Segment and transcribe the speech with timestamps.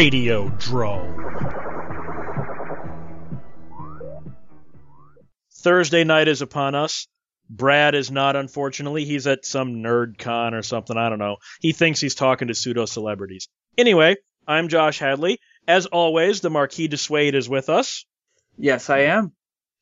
[0.00, 1.14] Radiodrome.
[5.56, 7.06] Thursday night is upon us.
[7.50, 9.04] Brad is not, unfortunately.
[9.04, 10.96] He's at some nerd con or something.
[10.96, 11.36] I don't know.
[11.60, 13.50] He thinks he's talking to pseudo celebrities.
[13.76, 14.16] Anyway,
[14.48, 15.38] I'm Josh Hadley.
[15.68, 18.06] As always, the Marquis de Suede is with us.
[18.56, 19.32] Yes, I am.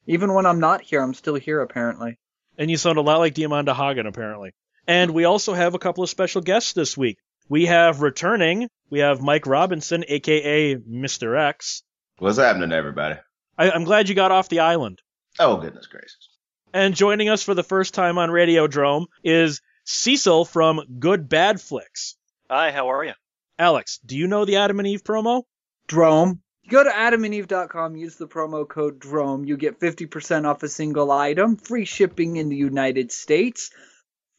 [0.08, 2.18] Even when I'm not here, I'm still here, apparently.
[2.56, 4.50] And you sound a lot like Diamanda Hagen, apparently.
[4.84, 7.18] And we also have a couple of special guests this week.
[7.48, 11.38] We have returning, we have Mike Robinson, aka Mr.
[11.38, 11.82] X.
[12.18, 13.16] What's happening, everybody?
[13.56, 15.00] I, I'm glad you got off the island.
[15.38, 16.28] Oh, goodness gracious.
[16.74, 22.16] And joining us for the first time on Radiodrome is Cecil from Good Bad Flicks.
[22.50, 23.14] Hi, how are you?
[23.58, 25.44] Alex, do you know the Adam and Eve promo?
[25.86, 26.42] Drome.
[26.68, 29.46] Go to adamandeve.com, use the promo code DROME.
[29.46, 33.70] You get 50% off a single item, free shipping in the United States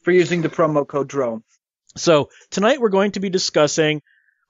[0.04, 1.42] for using the promo code DROME.
[1.96, 4.02] So tonight we're going to be discussing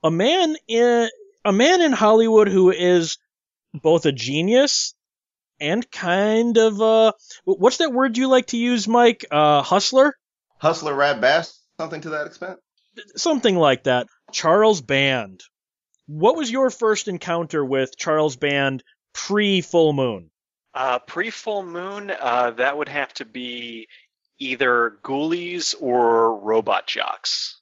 [0.03, 1.09] a man in
[1.45, 3.19] a man in Hollywood who is
[3.73, 4.95] both a genius
[5.61, 9.25] and kind of a what's that word you like to use, Mike?
[9.31, 10.17] Uh, hustler,
[10.59, 12.59] Hustler rat bass, something to that extent.
[13.17, 14.07] something like that.
[14.33, 15.41] Charles Band.
[16.07, 18.83] What was your first encounter with Charles Band
[19.13, 20.31] pre Full Moon?
[20.73, 23.89] Uh, Pre full moon, uh, that would have to be
[24.41, 27.61] either Ghoulies or Robot Jox.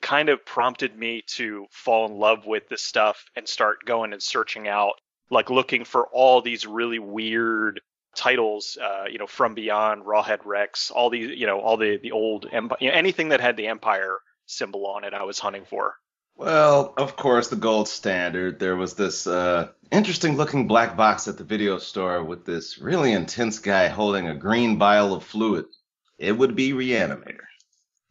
[0.00, 4.22] Kind of prompted me to fall in love with this stuff and start going and
[4.22, 4.94] searching out,
[5.30, 7.80] like looking for all these really weird
[8.16, 12.12] titles, uh, you know, from beyond Rawhead Rex, all these, you know, all the the
[12.12, 15.64] old empire, you know, anything that had the Empire symbol on it, I was hunting
[15.64, 15.94] for.
[16.36, 18.58] Well, of course, the gold standard.
[18.58, 23.12] There was this uh, interesting looking black box at the video store with this really
[23.12, 25.66] intense guy holding a green vial of fluid.
[26.18, 27.40] It would be Reanimator.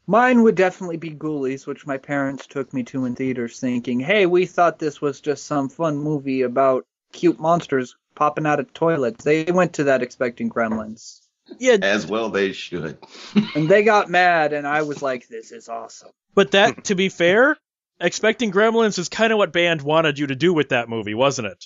[0.06, 4.25] Mine would definitely be Ghoulies, which my parents took me to in theaters thinking, hey,
[4.25, 9.24] we thought this was just some fun movie about cute monsters popping out of toilets.
[9.24, 11.22] They went to that expecting gremlins.
[11.59, 12.97] Yeah, As well, they should.
[13.56, 16.09] And they got mad, and I was like, this is awesome.
[16.36, 17.58] but that, to be fair,
[18.00, 21.47] expecting Gremlins is kind of what Band wanted you to do with that movie, wasn't
[21.47, 21.66] it?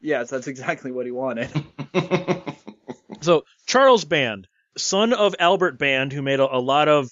[0.00, 1.50] Yes, that's exactly what he wanted.
[3.20, 4.46] So Charles Band,
[4.78, 7.10] son of Albert Band, who made a, a lot of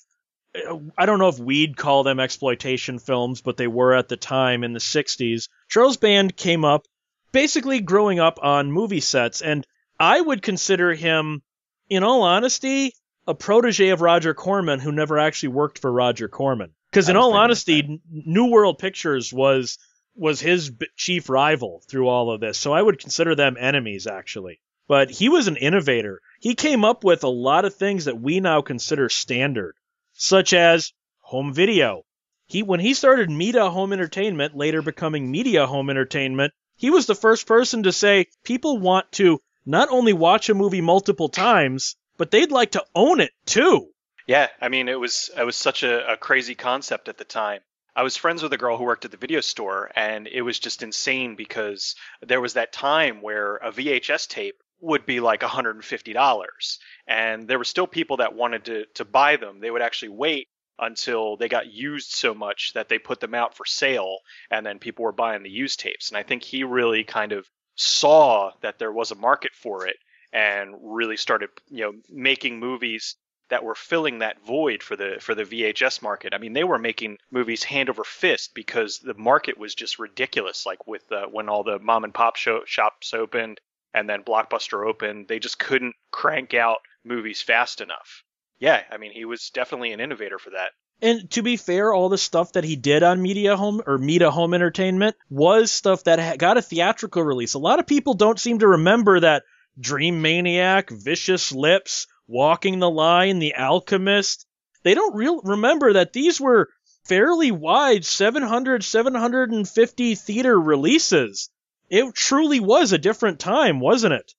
[0.97, 4.65] I don't know if we'd call them exploitation films, but they were at the time
[4.65, 5.49] in the 60s.
[5.69, 6.87] Charles Band came up
[7.33, 9.67] basically growing up on movie sets, and
[10.01, 11.43] I would consider him,
[11.91, 12.95] in all honesty,
[13.27, 16.71] a protege of Roger Corman who never actually worked for Roger Corman.
[16.91, 19.79] Because in all honesty, New World Pictures was
[20.15, 24.07] was his b- chief rival through all of this, so I would consider them enemies
[24.07, 24.61] actually.
[24.89, 26.23] But he was an innovator.
[26.41, 29.75] He came up with a lot of things that we now consider standard,
[30.13, 32.05] such as home video.
[32.47, 37.15] He when he started Meda Home Entertainment, later becoming Media Home Entertainment, he was the
[37.15, 42.31] first person to say people want to not only watch a movie multiple times, but
[42.31, 43.89] they'd like to own it too.
[44.27, 47.63] Yeah, I mean, it was it was such a, a crazy concept at the time.
[47.95, 50.59] I was friends with a girl who worked at the video store, and it was
[50.59, 56.79] just insane because there was that time where a VHS tape would be like $150,
[57.07, 59.61] and there were still people that wanted to to buy them.
[59.61, 60.49] They would actually wait
[60.79, 64.19] until they got used so much that they put them out for sale,
[64.51, 66.11] and then people were buying the used tapes.
[66.11, 69.97] And I think he really kind of saw that there was a market for it
[70.33, 73.17] and really started, you know, making movies
[73.49, 76.35] that were filling that void for the for the VHS market.
[76.35, 80.67] I mean, they were making movies hand over fist because the market was just ridiculous.
[80.67, 83.61] Like with uh, when all the mom and pop show, shops opened
[83.95, 88.23] and then Blockbuster opened, they just couldn't crank out movies fast enough.
[88.59, 90.71] Yeah, I mean, he was definitely an innovator for that.
[91.03, 94.31] And to be fair, all the stuff that he did on Meda Home or Media
[94.31, 97.53] Home Entertainment was stuff that got a theatrical release.
[97.53, 99.43] A lot of people don't seem to remember that
[99.79, 104.47] Dream Maniac, Vicious Lips, Walking the Line, The Alchemist.
[104.85, 106.71] They don't real remember that these were
[107.05, 111.51] fairly wide 700 750 theater releases.
[111.89, 114.35] It truly was a different time, wasn't it?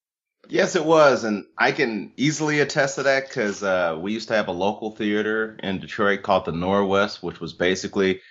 [0.50, 4.36] Yes, it was, and I can easily attest to that because uh, we used to
[4.36, 8.22] have a local theater in Detroit called the Norwest, which was basically,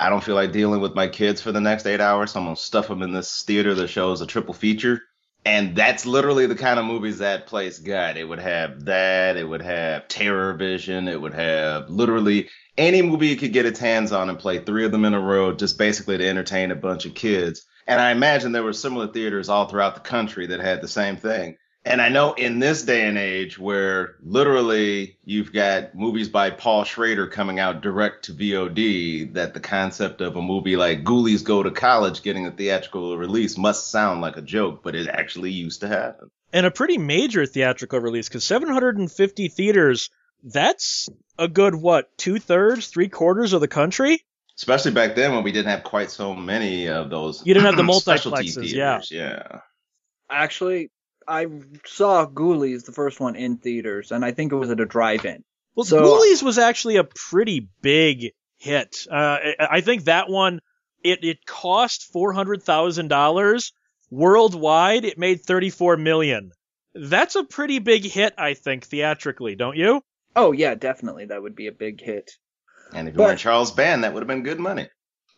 [0.00, 2.46] I don't feel like dealing with my kids for the next eight hours, so I'm
[2.46, 5.02] gonna stuff them in this theater that shows a triple feature,
[5.46, 8.16] And that's literally the kind of movies that place got.
[8.16, 9.36] It would have that.
[9.36, 11.06] It would have Terror Vision.
[11.06, 14.84] It would have literally any movie it could get its hands on and play three
[14.84, 17.64] of them in a row, just basically to entertain a bunch of kids.
[17.86, 21.16] And I imagine there were similar theaters all throughout the country that had the same
[21.16, 21.56] thing.
[21.86, 26.82] And I know in this day and age where literally you've got movies by Paul
[26.82, 31.62] Schrader coming out direct to VOD, that the concept of a movie like Ghoulies Go
[31.62, 35.82] to College getting a theatrical release must sound like a joke, but it actually used
[35.82, 36.28] to happen.
[36.52, 40.10] And a pretty major theatrical release because 750 theaters,
[40.42, 41.08] that's
[41.38, 44.24] a good, what, two thirds, three quarters of the country?
[44.56, 47.44] Especially back then when we didn't have quite so many of those.
[47.44, 48.98] You didn't have the specialty multiplexes, yeah.
[48.98, 49.60] theaters, yeah.
[50.30, 50.90] Actually,
[51.28, 51.46] I
[51.84, 55.44] saw Ghoulies, the first one, in theaters, and I think it was at a drive-in.
[55.74, 59.06] Well, So- Ghoulies was actually a pretty big hit.
[59.10, 60.60] Uh, I, I think that one,
[61.04, 63.72] it, it cost $400,000.
[64.10, 66.52] Worldwide, it made 34 million.
[66.94, 70.02] That's a pretty big hit, I think, theatrically, don't you?
[70.34, 72.32] Oh yeah, definitely, that would be a big hit.
[72.92, 74.88] And if you But- weren't Charles Band, that would have been good money.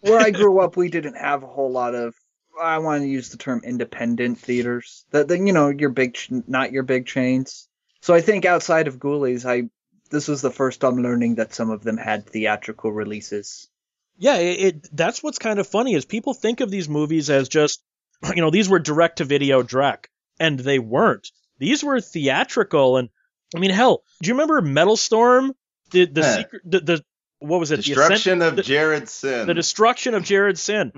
[0.01, 2.15] Where I grew up, we didn't have a whole lot of.
[2.61, 5.05] I want to use the term independent theaters.
[5.13, 7.69] That the, you know your big, ch- not your big chains.
[8.01, 9.69] So I think outside of Ghoulies, I
[10.11, 13.69] this was the first I'm learning that some of them had theatrical releases.
[14.17, 17.49] Yeah, it, it that's what's kind of funny is people think of these movies as
[17.49, 17.81] just,
[18.35, 20.07] you know, these were direct to video Drek,
[20.41, 21.31] and they weren't.
[21.59, 23.09] These were theatrical, and
[23.55, 25.55] I mean, hell, do you remember Metal Storm?
[25.91, 26.37] The the Huh.
[26.39, 27.05] secret, the, the
[27.41, 27.77] what was it?
[27.77, 29.47] The Ascent- Destruction of the- Jared-Syn.
[29.47, 30.93] the destruction of Jared-Syn.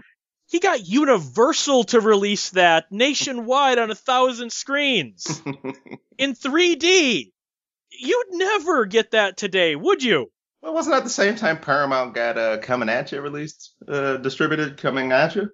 [0.48, 5.40] He got Universal to release that nationwide on a thousand screens
[6.18, 7.30] in 3D.
[7.92, 10.30] You'd never get that today, would you?
[10.62, 14.16] well, wasn't that at the same time Paramount got uh, Coming At You released, uh,
[14.16, 15.50] distributed Coming At You?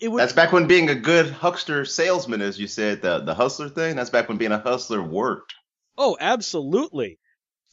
[0.00, 0.20] It would.
[0.20, 3.96] That's back when being a good huckster salesman, as you said, the the hustler thing.
[3.96, 5.54] That's back when being a hustler worked.
[5.96, 7.18] Oh, absolutely.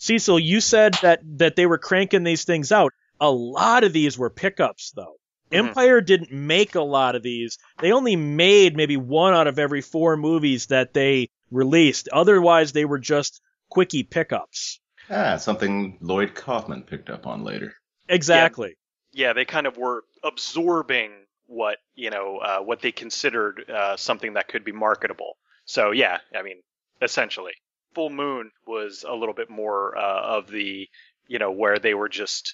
[0.05, 2.93] Cecil, you said that that they were cranking these things out.
[3.19, 5.15] A lot of these were pickups, though.
[5.51, 5.57] Mhm.
[5.69, 7.57] Empire didn't make a lot of these.
[7.79, 12.09] They only made maybe one out of every four movies that they released.
[12.11, 14.79] Otherwise, they were just quickie pickups.
[15.09, 17.73] Ah, something Lloyd Kaufman picked up on later.
[18.09, 18.75] Exactly.
[19.11, 21.11] yeah, they kind of were absorbing
[21.47, 25.37] what you know uh, what they considered uh, something that could be marketable.
[25.65, 26.57] So yeah, I mean,
[27.01, 27.53] essentially,
[27.95, 30.87] Full Moon was a little bit more uh, of the
[31.27, 32.53] you know where they were just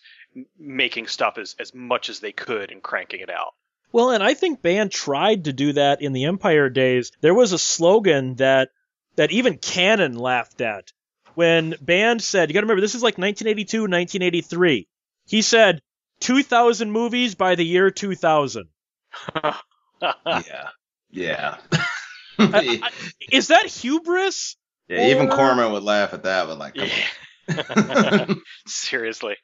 [0.57, 3.53] making stuff as as much as they could and cranking it out.
[3.91, 7.11] Well, and I think band tried to do that in the Empire days.
[7.19, 8.69] There was a slogan that
[9.17, 10.91] that even Canon laughed at
[11.35, 14.87] when band said, "You got to remember this is like 1982, 1983."
[15.27, 15.81] He said,
[16.21, 18.69] "2,000 movies by the year 2000."
[20.01, 20.69] yeah,
[21.09, 21.57] yeah.
[22.39, 22.91] I- I-
[23.31, 24.55] is that hubris?
[24.91, 26.59] Yeah, even Corman would laugh at that one.
[26.59, 28.33] Like, Yeah.
[28.67, 29.35] Seriously.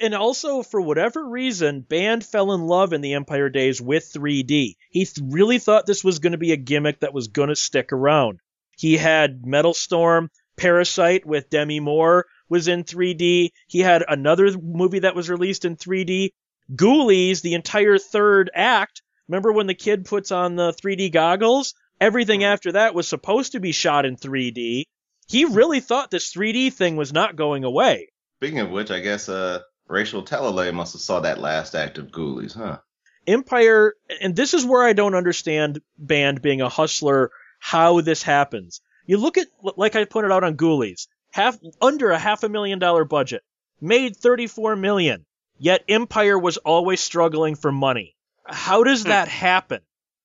[0.00, 4.76] And also, for whatever reason, Band fell in love in the Empire days with 3D.
[4.90, 7.56] He th- really thought this was going to be a gimmick that was going to
[7.56, 8.40] stick around.
[8.78, 13.50] He had Metal Storm, Parasite with Demi Moore was in 3D.
[13.66, 16.30] He had another movie that was released in 3D.
[16.74, 19.02] Ghoulies, the entire third act.
[19.28, 21.74] Remember when the kid puts on the 3D goggles?
[22.00, 24.84] Everything after that was supposed to be shot in 3D.
[25.28, 28.08] He really thought this 3D thing was not going away.
[28.40, 32.06] Speaking of which, I guess uh, Rachel Talalay must have saw that last act of
[32.08, 32.78] Ghoulies, huh?
[33.26, 38.80] Empire, and this is where I don't understand Band being a hustler, how this happens.
[39.06, 42.78] You look at, like I pointed out on Ghoulies, half, under a half a million
[42.78, 43.42] dollar budget,
[43.80, 45.26] made 34 million,
[45.58, 48.14] yet Empire was always struggling for money.
[48.46, 49.08] How does Hmm.
[49.10, 49.80] that happen?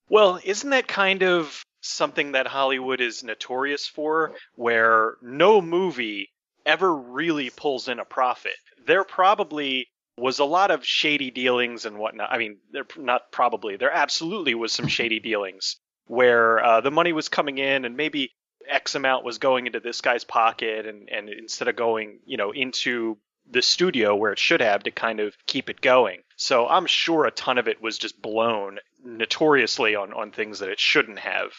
[0.09, 6.29] Well, isn't that kind of something that Hollywood is notorious for, where no movie
[6.65, 8.55] ever really pulls in a profit?
[8.85, 12.31] There probably was a lot of shady dealings and whatnot.
[12.31, 13.77] I mean, there not probably.
[13.77, 18.31] There absolutely was some shady dealings where uh, the money was coming in and maybe
[18.67, 22.51] X amount was going into this guy's pocket, and and instead of going, you know,
[22.51, 23.17] into
[23.49, 26.21] the studio where it should have to kind of keep it going.
[26.37, 30.69] So I'm sure a ton of it was just blown notoriously on, on things that
[30.69, 31.51] it shouldn't have.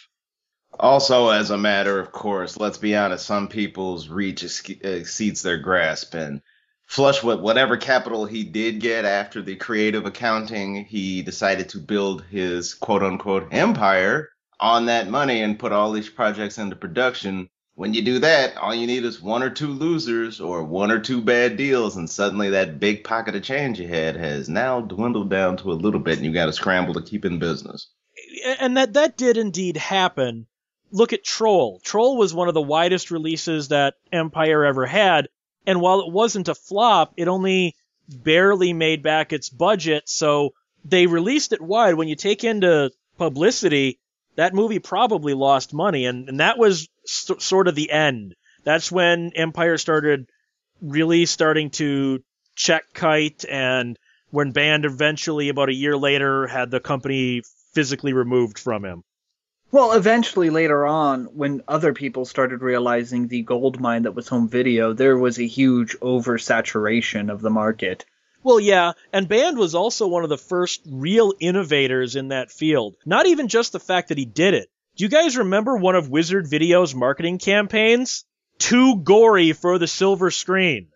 [0.78, 5.58] Also, as a matter of course, let's be honest, some people's reach ex- exceeds their
[5.58, 6.14] grasp.
[6.14, 6.42] And
[6.86, 12.24] flush with whatever capital he did get after the creative accounting, he decided to build
[12.24, 17.48] his quote unquote empire on that money and put all these projects into production.
[17.76, 21.00] When you do that, all you need is one or two losers or one or
[21.00, 25.28] two bad deals, and suddenly that big pocket of change you had has now dwindled
[25.28, 27.88] down to a little bit, and you got to scramble to keep in business.
[28.60, 30.46] And that, that did indeed happen,
[30.92, 31.80] look at Troll.
[31.82, 35.28] Troll was one of the widest releases that Empire ever had,
[35.66, 37.74] and while it wasn't a flop, it only
[38.08, 40.54] barely made back its budget, so
[40.84, 41.94] they released it wide.
[41.94, 43.98] When you take into publicity,
[44.36, 48.34] that movie probably lost money, and, and that was st- sort of the end.
[48.64, 50.28] That's when Empire started
[50.80, 52.22] really starting to
[52.54, 53.98] check kite, and
[54.30, 57.42] when Band eventually, about a year later, had the company
[57.72, 59.04] physically removed from him.
[59.70, 64.48] Well, eventually later on, when other people started realizing the gold mine that was home
[64.48, 68.04] video, there was a huge oversaturation of the market.
[68.44, 72.94] Well, yeah, and Band was also one of the first real innovators in that field.
[73.04, 74.70] Not even just the fact that he did it.
[74.96, 78.24] Do you guys remember one of Wizard Video's marketing campaigns?
[78.58, 80.88] Too gory for the silver screen.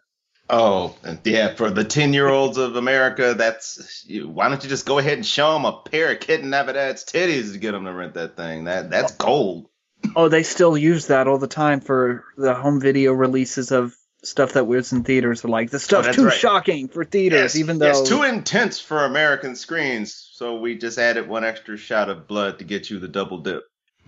[0.50, 4.98] Oh, yeah, for the 10 year olds of America, that's why don't you just go
[4.98, 8.14] ahead and show them a pair of Kitten Natividad's titties to get them to rent
[8.14, 8.64] that thing?
[8.64, 9.66] That That's gold.
[10.14, 14.52] Oh, they still use that all the time for the home video releases of stuff
[14.52, 15.44] that was in theaters.
[15.44, 16.32] Are like the stuff's Oh, too right.
[16.38, 20.98] shocking for theaters, Yes, even though It's too intense for American screens, so we just
[20.98, 23.64] added one extra shot of blood to get you the double dip.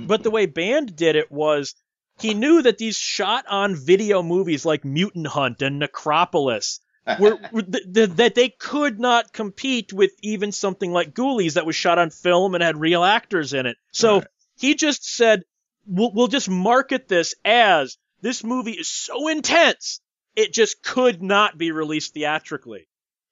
[0.06, 1.74] But the way Band did it was
[2.20, 6.80] he knew that these shot on video movies like Mutant Hunt and Necropolis
[7.18, 11.66] were, were th- th- that they could not compete with even something like Ghoulies that
[11.66, 13.76] was shot on film and had real actors in it.
[13.90, 14.26] So Right.
[14.58, 15.44] he just said,
[15.86, 20.00] we'll, we'll just market this as this movie is so intense,
[20.36, 22.86] it just could not be released theatrically.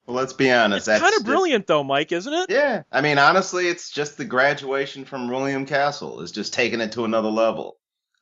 [0.08, 0.88] Well, let's be honest.
[0.88, 2.50] It's kind of brilliant though, Mike, isn't it?
[2.50, 6.22] Yeah, I mean, honestly, it's just the graduation from William Castle.
[6.22, 7.76] It's just taking it to another level.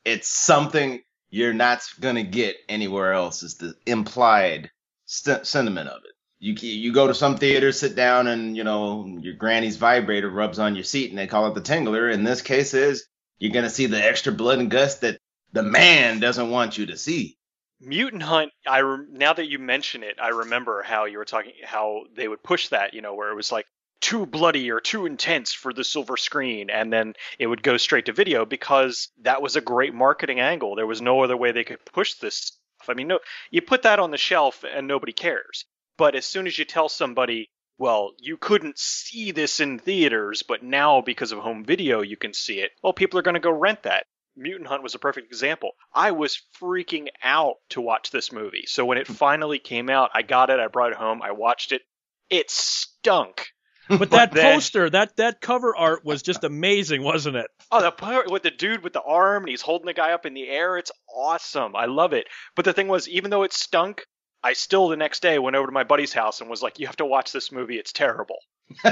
[0.04, 1.00] It's something
[1.30, 3.44] you're not gonna get anywhere else.
[3.44, 4.72] Is the implied
[5.04, 6.10] st- sentiment of it.
[6.40, 10.58] You you go to some theater, sit down, and you know your granny's vibrator rubs
[10.58, 12.12] on your seat, and they call it the tingler.
[12.12, 13.06] In this case, is
[13.38, 15.20] you're gonna see the extra blood and guts that
[15.52, 17.35] the man doesn't want you to see.
[17.80, 18.52] Mutant Hunt.
[18.66, 22.28] I rem- now that you mention it, I remember how you were talking how they
[22.28, 22.94] would push that.
[22.94, 23.66] You know, where it was like
[24.00, 28.06] too bloody or too intense for the silver screen, and then it would go straight
[28.06, 30.74] to video because that was a great marketing angle.
[30.76, 32.88] There was no other way they could push this stuff.
[32.88, 35.64] I mean, no, you put that on the shelf and nobody cares.
[35.98, 40.62] But as soon as you tell somebody, well, you couldn't see this in theaters, but
[40.62, 43.50] now because of home video you can see it, well, people are going to go
[43.50, 44.06] rent that.
[44.36, 45.72] Mutant Hunt was a perfect example.
[45.94, 48.64] I was freaking out to watch this movie.
[48.66, 49.14] So when it hmm.
[49.14, 51.82] finally came out, I got it, I brought it home, I watched it.
[52.30, 53.46] It stunk.
[53.88, 57.46] But that then- poster, that that cover art was just amazing, wasn't it?
[57.70, 60.26] Oh, the part with the dude with the arm and he's holding the guy up
[60.26, 61.76] in the air, it's awesome.
[61.76, 62.26] I love it.
[62.56, 64.02] But the thing was, even though it stunk,
[64.42, 66.86] I still the next day went over to my buddy's house and was like, "You
[66.86, 67.76] have to watch this movie.
[67.76, 68.38] It's terrible."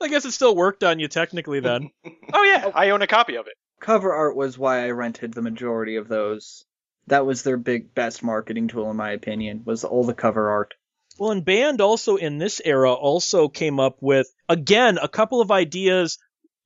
[0.00, 1.90] I guess it still worked on you technically then.
[2.32, 3.54] Oh yeah, I own a copy of it.
[3.80, 6.64] cover art was why I rented the majority of those.
[7.06, 10.74] That was their big best marketing tool in my opinion, was all the cover art.
[11.18, 15.50] Well, and Band also in this era also came up with again a couple of
[15.52, 16.18] ideas.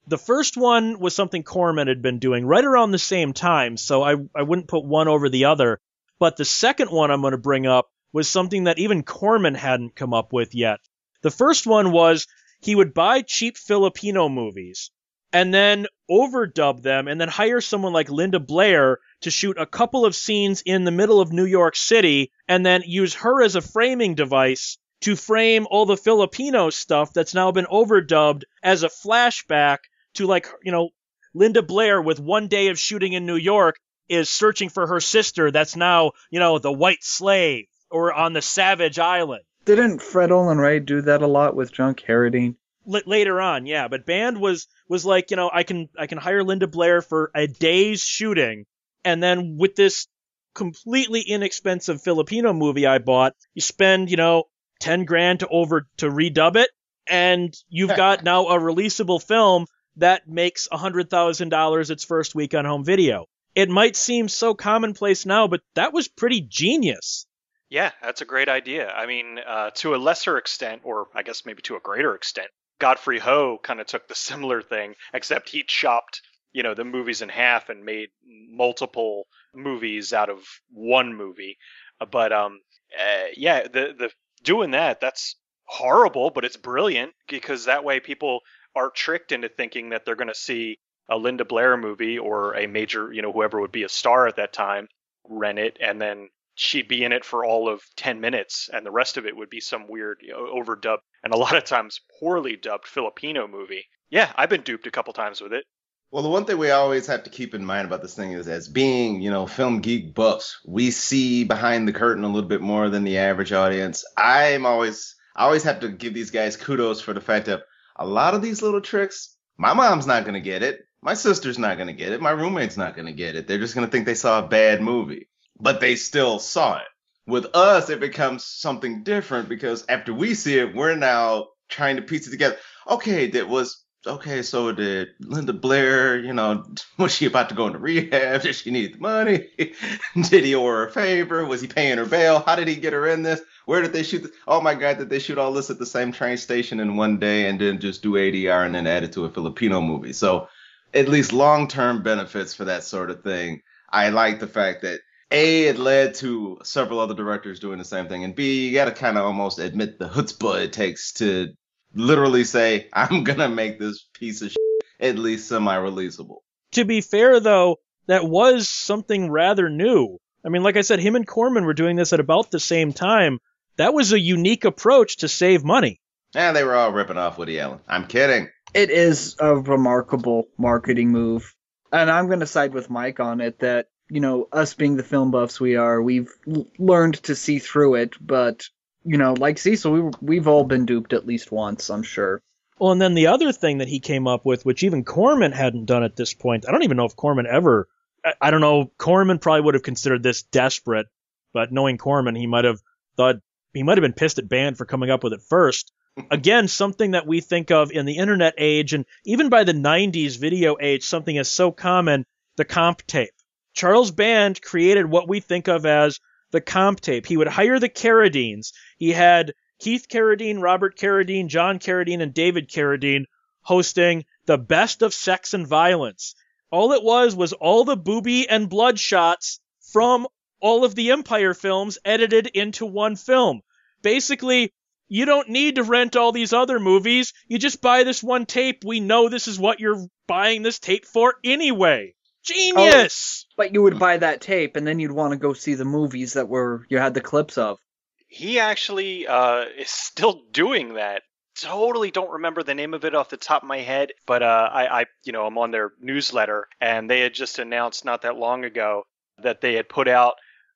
[0.06, 4.02] The first one was something Corman had been doing right around the same time, so
[4.02, 5.80] I I wouldn't put one over the other.
[6.18, 9.94] But the second one I'm going to bring up was something that even Corman hadn't
[9.96, 10.78] come up with yet.
[11.22, 12.26] The first one was
[12.60, 14.90] he would buy cheap Filipino movies
[15.32, 20.06] and then overdub them and then hire someone like Linda Blair to shoot a couple
[20.06, 23.60] of scenes in the middle of New York City and then use her as a
[23.60, 29.78] framing device to frame all the Filipino stuff that's now been overdubbed as a flashback
[30.14, 30.90] to like, you know,
[31.34, 33.76] Linda Blair with one day of shooting in New York
[34.08, 38.42] is searching for her sister that's now, you know, the white slave or on the
[38.42, 39.44] Savage Island.
[39.68, 42.54] Didn't Fred Olen Ray do that a lot with John Carradine?
[42.90, 46.16] L- later on, yeah, but Band was was like, you know, I can I can
[46.16, 48.64] hire Linda Blair for a day's shooting,
[49.04, 50.06] and then with this
[50.54, 54.44] completely inexpensive Filipino movie I bought, you spend, you know,
[54.80, 56.70] ten grand to over to redub it,
[57.06, 62.34] and you've got now a releasable film that makes a hundred thousand dollars its first
[62.34, 63.26] week on home video.
[63.54, 67.26] It might seem so commonplace now, but that was pretty genius.
[67.70, 68.90] Yeah, that's a great idea.
[68.90, 72.50] I mean, uh, to a lesser extent, or I guess maybe to a greater extent,
[72.78, 76.22] Godfrey Ho kind of took the similar thing, except he chopped,
[76.52, 81.58] you know, the movies in half and made multiple movies out of one movie.
[82.00, 82.60] Uh, But um,
[82.98, 84.10] uh, yeah, the the
[84.42, 88.40] doing that that's horrible, but it's brilliant because that way people
[88.74, 90.78] are tricked into thinking that they're going to see
[91.10, 94.36] a Linda Blair movie or a major, you know, whoever would be a star at
[94.36, 94.88] that time,
[95.28, 96.28] rent it, and then
[96.58, 99.48] she'd be in it for all of 10 minutes, and the rest of it would
[99.48, 103.86] be some weird, you know, overdubbed and a lot of times poorly dubbed Filipino movie.
[104.10, 105.64] Yeah, I've been duped a couple times with it.
[106.10, 108.48] Well, the one thing we always have to keep in mind about this thing is,
[108.48, 112.60] as being, you know, film geek buffs, we see behind the curtain a little bit
[112.60, 114.04] more than the average audience.
[114.16, 117.62] I'm always, I always have to give these guys kudos for the fact that
[117.94, 121.78] a lot of these little tricks, my mom's not gonna get it, my sister's not
[121.78, 123.46] gonna get it, my roommate's not gonna get it.
[123.46, 125.28] They're just gonna think they saw a bad movie,
[125.60, 126.86] but they still saw it.
[127.26, 132.02] With us, it becomes something different because after we see it, we're now trying to
[132.02, 132.56] piece it together.
[132.88, 136.64] Okay, that was okay, so did Linda Blair, you know,
[136.98, 138.42] was she about to go into rehab?
[138.42, 139.48] Did she need the money?
[139.58, 141.44] did he owe her a favor?
[141.44, 142.40] Was he paying her bail?
[142.40, 143.40] How did he get her in this?
[143.66, 144.32] Where did they shoot this?
[144.46, 147.18] Oh my God, did they shoot all this at the same train station in one
[147.18, 150.14] day and then just do ADR and then add it to a Filipino movie?
[150.14, 150.48] So
[150.94, 153.62] at least long term benefits for that sort of thing.
[153.90, 158.08] I like the fact that a, it led to several other directors doing the same
[158.08, 161.48] thing, and B, you got to kind of almost admit the chutzpah it takes to
[161.94, 164.58] literally say, I'm going to make this piece of shit
[165.00, 166.38] at least semi releasable.
[166.72, 170.18] To be fair, though, that was something rather new.
[170.44, 172.92] I mean, like I said, him and Corman were doing this at about the same
[172.92, 173.38] time.
[173.76, 176.00] That was a unique approach to save money.
[176.34, 177.80] And they were all ripping off Woody Allen.
[177.88, 178.48] I'm kidding.
[178.74, 181.54] It is a remarkable marketing move.
[181.92, 185.02] And I'm going to side with Mike on it that, you know, us being the
[185.02, 188.68] film buffs we are, we've l- learned to see through it, but
[189.04, 192.42] you know, like Cecil, we we've all been duped at least once, I'm sure.
[192.78, 195.86] Well, and then the other thing that he came up with, which even Corman hadn't
[195.86, 197.88] done at this point, I don't even know if Corman ever,
[198.24, 201.06] I, I don't know, Corman probably would have considered this desperate,
[201.52, 202.80] but knowing Corman, he might have
[203.16, 203.36] thought,
[203.72, 205.92] he might have been pissed at Band for coming up with it first.
[206.30, 210.38] Again, something that we think of in the internet age and even by the 90s
[210.38, 213.30] video age, something is so common, the comp tape.
[213.78, 216.18] Charles Band created what we think of as
[216.50, 217.26] the comp tape.
[217.26, 218.72] He would hire the Carradines.
[218.96, 223.26] He had Keith Carradine, Robert Carradine, John Carradine, and David Carradine
[223.60, 226.34] hosting the best of sex and violence.
[226.72, 229.60] All it was was all the booby and blood shots
[229.92, 230.26] from
[230.58, 233.60] all of the Empire films edited into one film.
[234.02, 234.72] Basically,
[235.06, 237.32] you don't need to rent all these other movies.
[237.46, 238.82] You just buy this one tape.
[238.84, 242.16] We know this is what you're buying this tape for anyway.
[242.48, 243.46] Genius!
[243.46, 245.84] Oh, but you would buy that tape and then you'd want to go see the
[245.84, 247.78] movies that were you had the clips of.
[248.26, 251.22] He actually uh, is still doing that.
[251.60, 254.70] Totally don't remember the name of it off the top of my head, but uh,
[254.72, 258.36] I, I, you know, I'm on their newsletter, and they had just announced not that
[258.36, 259.06] long ago
[259.42, 260.34] that they had put out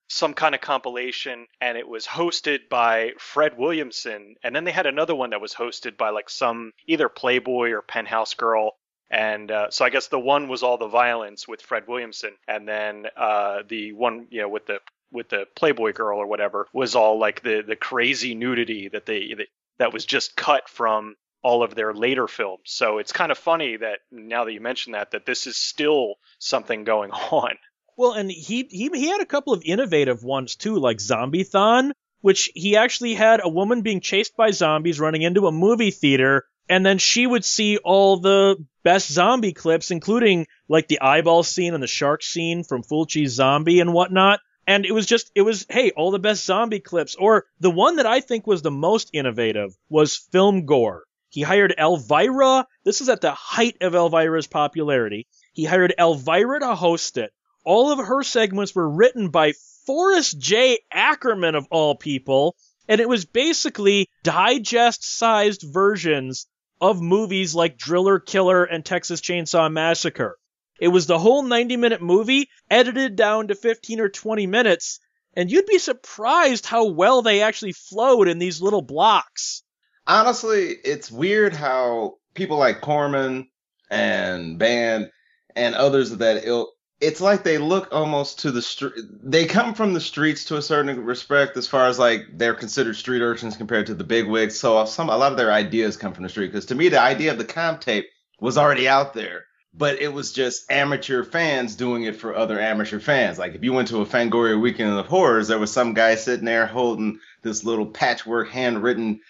[0.09, 4.87] some kind of compilation, and it was hosted by Fred Williamson, and then they had
[4.87, 8.73] another one that was hosted by like some either Playboy or Penthouse girl,
[9.13, 12.67] and uh, so I guess the one was all the violence with Fred Williamson, and
[12.67, 14.79] then uh, the one you know with the
[15.13, 19.35] with the Playboy girl or whatever was all like the the crazy nudity that they
[19.35, 19.47] that,
[19.79, 22.63] that was just cut from all of their later films.
[22.65, 26.15] So it's kind of funny that now that you mention that that this is still
[26.39, 27.57] something going on.
[27.99, 32.51] Well, and he he he had a couple of innovative ones too, like Zombie-thon, which
[32.55, 36.85] he actually had a woman being chased by zombies running into a movie theater and
[36.87, 41.83] then she would see all the best zombie clips, including like the eyeball scene and
[41.83, 44.41] the shark scene from Fulci's Zombie and whatnot.
[44.67, 47.17] And it was just, it was, hey, all the best zombie clips.
[47.17, 51.05] Or the one that I think was the most innovative was film gore.
[51.31, 52.67] He hired Elvira.
[52.85, 55.27] This is at the height of Elvira's popularity.
[55.53, 57.33] He hired Elvira to host it.
[57.65, 59.53] All of her segments were written by
[59.87, 60.79] Forrest J.
[60.93, 62.55] Ackerman of all people.
[62.89, 66.47] And it was basically digest sized versions
[66.83, 70.37] of movies like Driller Killer and Texas Chainsaw Massacre.
[70.81, 74.99] It was the whole 90 minute movie edited down to 15 or 20 minutes,
[75.35, 79.63] and you'd be surprised how well they actually flowed in these little blocks.
[80.09, 83.49] Honestly, it's weird how people like Corman
[83.89, 85.13] and Band
[85.55, 86.71] and others of that ilk
[87.03, 88.95] it's like they look almost to the street.
[89.25, 92.95] They come from the streets to a certain respect, as far as like they're considered
[92.95, 94.59] street urchins compared to the big wigs.
[94.59, 96.47] So uh, some a lot of their ideas come from the street.
[96.47, 98.07] Because to me, the idea of the comp tape
[98.41, 103.01] was already out there, but it was just amateur fans doing it for other amateur
[103.01, 103.37] fans.
[103.37, 106.45] Like if you went to a Fangoria Weekend of Horrors, there was some guy sitting
[106.45, 109.21] there holding this little patchwork handwritten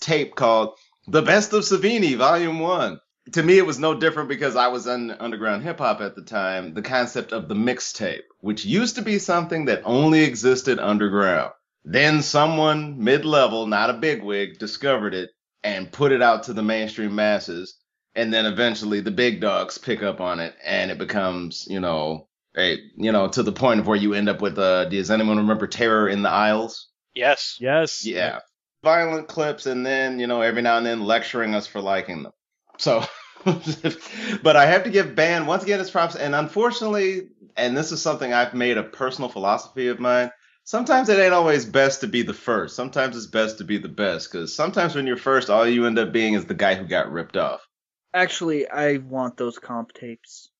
[0.00, 0.76] tape called
[1.08, 3.00] "The Best of Savini, Volume One."
[3.32, 6.22] To me, it was no different because I was in underground hip hop at the
[6.22, 6.74] time.
[6.74, 11.52] The concept of the mixtape, which used to be something that only existed underground.
[11.84, 15.30] Then someone mid level, not a bigwig, discovered it
[15.62, 17.76] and put it out to the mainstream masses.
[18.14, 22.28] And then eventually the big dogs pick up on it and it becomes, you know,
[22.56, 25.36] a, you know, to the point of where you end up with, uh, does anyone
[25.38, 26.88] remember Terror in the Aisles?
[27.14, 27.58] Yes.
[27.60, 28.06] Yes.
[28.06, 28.40] Yeah.
[28.82, 32.32] Violent clips and then, you know, every now and then lecturing us for liking them.
[32.78, 33.04] So
[34.42, 36.16] but I have to give Band once again his props.
[36.16, 40.32] And unfortunately, and this is something I've made a personal philosophy of mine.
[40.64, 42.74] Sometimes it ain't always best to be the first.
[42.74, 45.96] Sometimes it's best to be the best because sometimes when you're first, all you end
[45.98, 47.68] up being is the guy who got ripped off.
[48.12, 50.50] Actually, I want those comp tapes.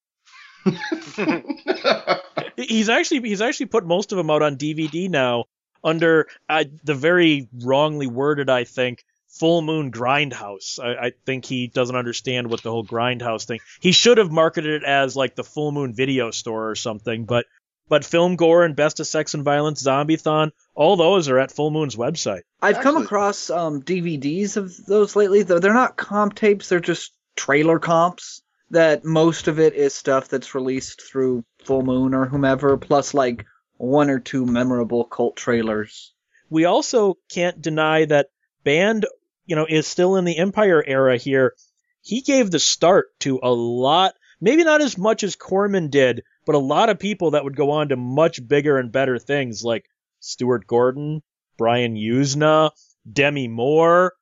[2.57, 5.47] he's actually he's actually put most of them out on DVD now
[5.83, 9.05] under uh, the very wrongly worded, I think,
[9.39, 10.79] Full Moon Grindhouse.
[10.83, 13.61] I, I, think he doesn't understand what the whole Grindhouse thing.
[13.81, 17.25] He should have marketed it as like the Full Moon Video Store or something.
[17.25, 17.47] But
[17.89, 21.71] but Film Gore and Best of Sex and Violence, Zombie-Thon, all those are at Full
[21.71, 22.43] Moon's website.
[22.61, 25.43] I've Actually, come across um, DVDs of those lately.
[25.43, 28.43] Though they're not comp tapes; they're just trailer comps.
[28.71, 33.45] That most of it is stuff that's released through Full Moon or whomever, plus like
[33.77, 36.13] one or two memorable cult trailers.
[36.51, 38.31] We also can't deny that
[38.65, 39.07] Band
[39.47, 41.55] you know, is still in the Empire era here.
[42.03, 46.55] He gave the start to a lot, maybe not as much as Corman did, but
[46.55, 49.87] a lot of people that would go on to much bigger and better things like
[50.21, 51.23] Stuart Gordon,
[51.57, 52.71] Brian Yuzna,
[53.11, 54.13] Demi Moore.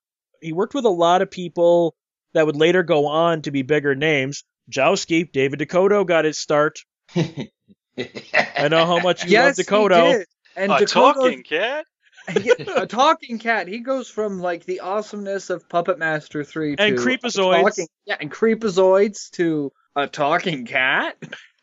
[0.40, 1.96] He worked with a lot of people
[2.32, 4.44] that would later go on to be bigger names.
[4.70, 6.80] Jowski, David DeCoteau got his start.
[7.16, 10.24] I know how much you yes, love DeCoteau.
[10.56, 11.86] And uh, a talking cat?
[12.76, 13.68] a talking cat.
[13.68, 18.30] He goes from like the awesomeness of Puppet Master three and Creepozoids, talking, yeah, and
[18.30, 21.16] Creepozoids to a talking cat.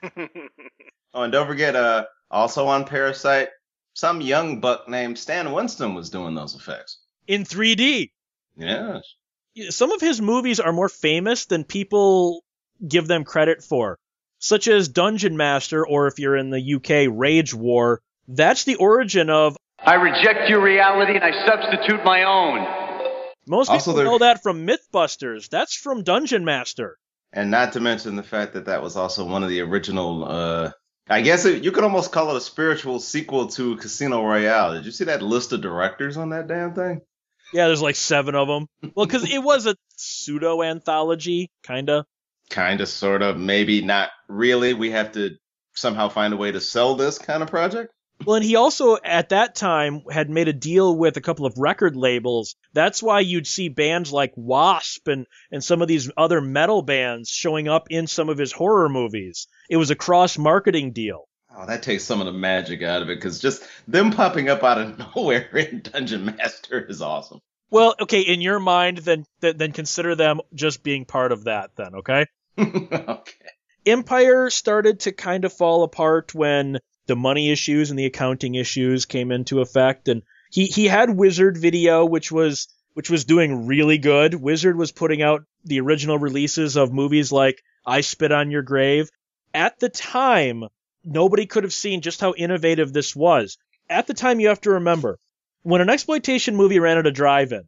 [0.17, 3.49] oh, and don't forget, uh, also on Parasite,
[3.93, 8.11] some young buck named Stan Winston was doing those effects in 3D.
[8.55, 9.15] Yes.
[9.69, 12.43] Some of his movies are more famous than people
[12.85, 13.97] give them credit for,
[14.39, 18.01] such as Dungeon Master, or if you're in the UK, Rage War.
[18.27, 23.01] That's the origin of I reject your reality and I substitute my own.
[23.47, 25.49] Most people know that from Mythbusters.
[25.49, 26.97] That's from Dungeon Master.
[27.33, 30.25] And not to mention the fact that that was also one of the original.
[30.25, 30.71] Uh,
[31.09, 34.73] I guess it, you could almost call it a spiritual sequel to Casino Royale.
[34.73, 37.01] Did you see that list of directors on that damn thing?
[37.53, 38.67] Yeah, there's like seven of them.
[38.95, 42.05] Well, because it was a pseudo anthology, kinda.
[42.49, 44.73] Kinda, sort of, maybe not really.
[44.73, 45.31] We have to
[45.73, 47.91] somehow find a way to sell this kind of project.
[48.25, 51.57] Well, and he also at that time had made a deal with a couple of
[51.57, 52.55] record labels.
[52.73, 55.11] That's why you'd see bands like W.A.S.P.
[55.11, 58.89] and, and some of these other metal bands showing up in some of his horror
[58.89, 59.47] movies.
[59.69, 61.27] It was a cross marketing deal.
[61.55, 64.63] Oh, that takes some of the magic out of it because just them popping up
[64.63, 67.39] out of nowhere in Dungeon Master is awesome.
[67.69, 71.71] Well, okay, in your mind, then then consider them just being part of that.
[71.75, 72.25] Then, okay.
[72.59, 73.31] okay.
[73.85, 76.79] Empire started to kind of fall apart when
[77.11, 80.07] the money issues and the accounting issues came into effect.
[80.07, 84.33] And he, he had Wizard Video, which was, which was doing really good.
[84.33, 89.09] Wizard was putting out the original releases of movies like I Spit on Your Grave.
[89.53, 90.63] At the time,
[91.03, 93.57] nobody could have seen just how innovative this was.
[93.89, 95.19] At the time, you have to remember,
[95.63, 97.63] when an exploitation movie ran at a drive-in,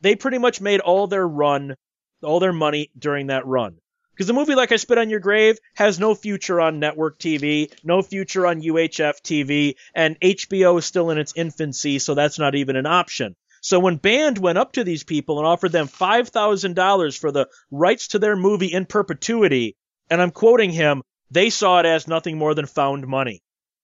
[0.00, 1.76] they pretty much made all their run,
[2.22, 3.76] all their money during that run.
[4.16, 7.70] Because the movie Like I Spit on Your Grave has no future on network TV,
[7.84, 12.54] no future on UHF TV, and HBO is still in its infancy, so that's not
[12.54, 13.36] even an option.
[13.60, 18.08] So when Band went up to these people and offered them $5,000 for the rights
[18.08, 19.76] to their movie in perpetuity,
[20.08, 23.42] and I'm quoting him, they saw it as nothing more than found money.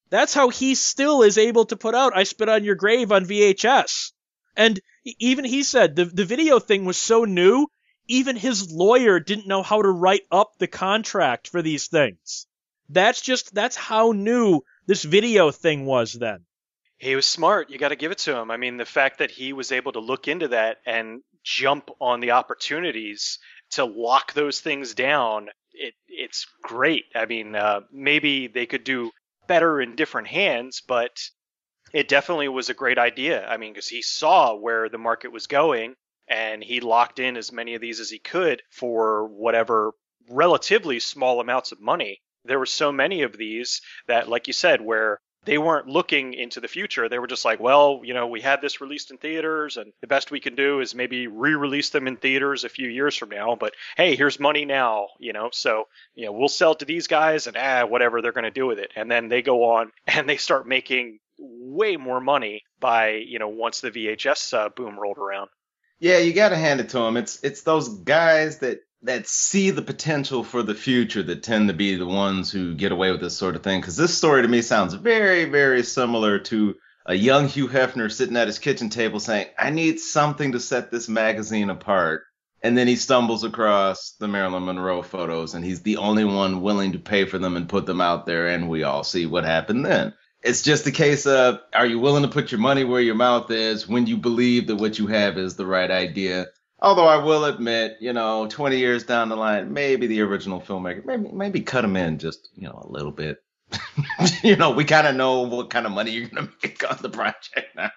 [0.09, 3.27] That's how he still is able to put out I Spit on Your Grave on
[3.27, 4.13] VHS.
[4.57, 4.81] And
[5.19, 7.67] even he said the, the video thing was so new,
[8.09, 12.47] even his lawyer didn't know how to write up the contract for these things.
[12.89, 16.45] That's just, that's how new this video thing was then.
[16.99, 17.71] He was smart.
[17.71, 18.51] You got to give it to him.
[18.51, 22.21] I mean, the fact that he was able to look into that and jump on
[22.21, 23.39] the opportunities
[23.73, 27.05] to lock those things down, it, it's great.
[27.15, 29.11] I mean, uh, maybe they could do
[29.49, 31.11] better in different hands, but
[31.93, 33.47] it definitely was a great idea.
[33.47, 35.95] I mean, because he saw where the market was going
[36.29, 39.93] and he locked in as many of these as he could for whatever
[40.29, 42.21] relatively small amounts of money.
[42.45, 46.61] There were so many of these that, like you said, where they weren't looking into
[46.61, 47.09] the future.
[47.09, 50.07] They were just like, well, you know, we had this released in theaters, and the
[50.07, 53.31] best we can do is maybe re release them in theaters a few years from
[53.31, 53.57] now.
[53.57, 57.47] But hey, here's money now, you know, so, you know, we'll sell to these guys
[57.47, 58.93] and ah, whatever they're going to do with it.
[58.95, 63.49] And then they go on and they start making way more money by, you know,
[63.49, 65.51] once the VHS uh, boom rolled around.
[66.03, 67.17] Yeah, you got to hand it to him.
[67.17, 71.75] It's it's those guys that that see the potential for the future that tend to
[71.75, 73.81] be the ones who get away with this sort of thing.
[73.81, 76.75] Because this story to me sounds very very similar to
[77.07, 80.91] a young Hugh Hefner sitting at his kitchen table saying, "I need something to set
[80.91, 82.23] this magazine apart."
[82.65, 86.93] And then he stumbles across the Marilyn Monroe photos, and he's the only one willing
[86.95, 89.87] to pay for them and put them out there, and we all see what happened
[89.87, 90.15] then.
[90.43, 93.51] It's just a case of are you willing to put your money where your mouth
[93.51, 96.47] is when you believe that what you have is the right idea?
[96.81, 101.05] Although I will admit, you know, 20 years down the line, maybe the original filmmaker,
[101.05, 103.39] maybe maybe cut him in just, you know, a little bit.
[104.43, 106.99] you know, we kind of know what kind of money you're going to make on
[107.01, 107.91] the project now.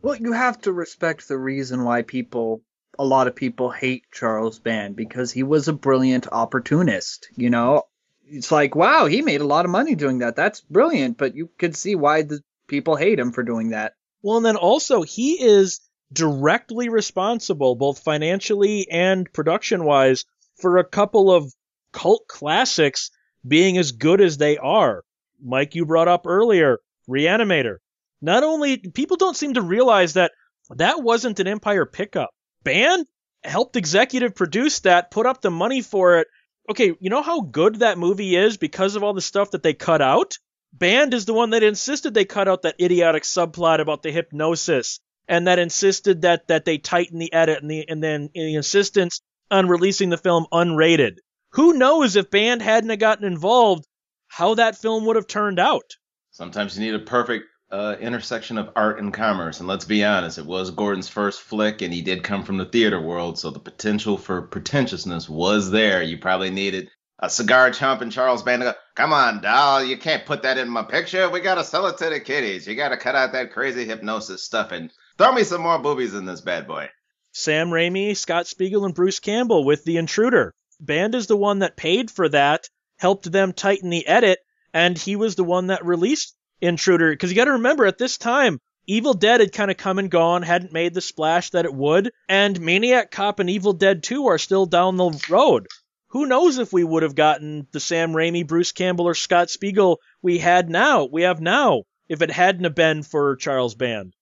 [0.00, 2.62] Well, you have to respect the reason why people,
[2.98, 7.28] a lot of people hate Charles Band because he was a brilliant opportunist.
[7.36, 7.84] You know,
[8.32, 10.36] it's like, wow, he made a lot of money doing that.
[10.36, 13.92] That's brilliant, but you could see why the people hate him for doing that.
[14.22, 15.80] Well, and then also he is
[16.12, 20.24] directly responsible, both financially and production wise,
[20.60, 21.52] for a couple of
[21.92, 23.10] cult classics
[23.46, 25.04] being as good as they are.
[25.42, 27.78] Mike, you brought up earlier, Reanimator.
[28.22, 30.32] Not only, people don't seem to realize that
[30.70, 32.30] that wasn't an Empire pickup.
[32.62, 33.06] Band
[33.42, 36.28] helped executive produce that, put up the money for it.
[36.70, 39.74] Okay, you know how good that movie is because of all the stuff that they
[39.74, 40.38] cut out?
[40.72, 45.00] Band is the one that insisted they cut out that idiotic subplot about the hypnosis
[45.28, 49.20] and that insisted that that they tighten the edit and the and then the insistence
[49.50, 51.16] on releasing the film unrated.
[51.52, 53.86] Who knows if band hadn't gotten involved,
[54.28, 55.96] how that film would have turned out?
[56.30, 60.38] Sometimes you need a perfect uh, intersection of art and commerce, and let's be honest,
[60.38, 63.58] it was Gordon's first flick, and he did come from the theater world, so the
[63.58, 66.02] potential for pretentiousness was there.
[66.02, 70.26] You probably needed a cigar chomping Charles Band to go, come on, doll, you can't
[70.26, 71.30] put that in my picture.
[71.30, 72.66] We gotta sell it to the kiddies.
[72.66, 76.24] You gotta cut out that crazy hypnosis stuff and Throw me some more boobies in
[76.24, 76.88] this bad boy.
[77.32, 80.54] Sam Raimi, Scott Spiegel, and Bruce Campbell with The Intruder.
[80.80, 84.38] Band is the one that paid for that, helped them tighten the edit,
[84.72, 87.10] and he was the one that released Intruder.
[87.10, 90.10] Because you got to remember, at this time, Evil Dead had kind of come and
[90.10, 94.26] gone, hadn't made the splash that it would, and Maniac Cop and Evil Dead 2
[94.26, 95.66] are still down the road.
[96.08, 100.00] Who knows if we would have gotten the Sam Raimi, Bruce Campbell, or Scott Spiegel
[100.20, 104.14] we had now, we have now, if it hadn't have been for Charles Band.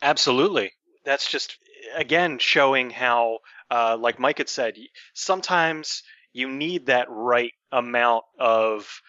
[0.00, 0.72] Absolutely.
[1.04, 1.56] That's just
[1.96, 3.38] again showing how,
[3.70, 4.76] uh, like Mike had said,
[5.14, 6.02] sometimes
[6.32, 9.02] you need that right amount of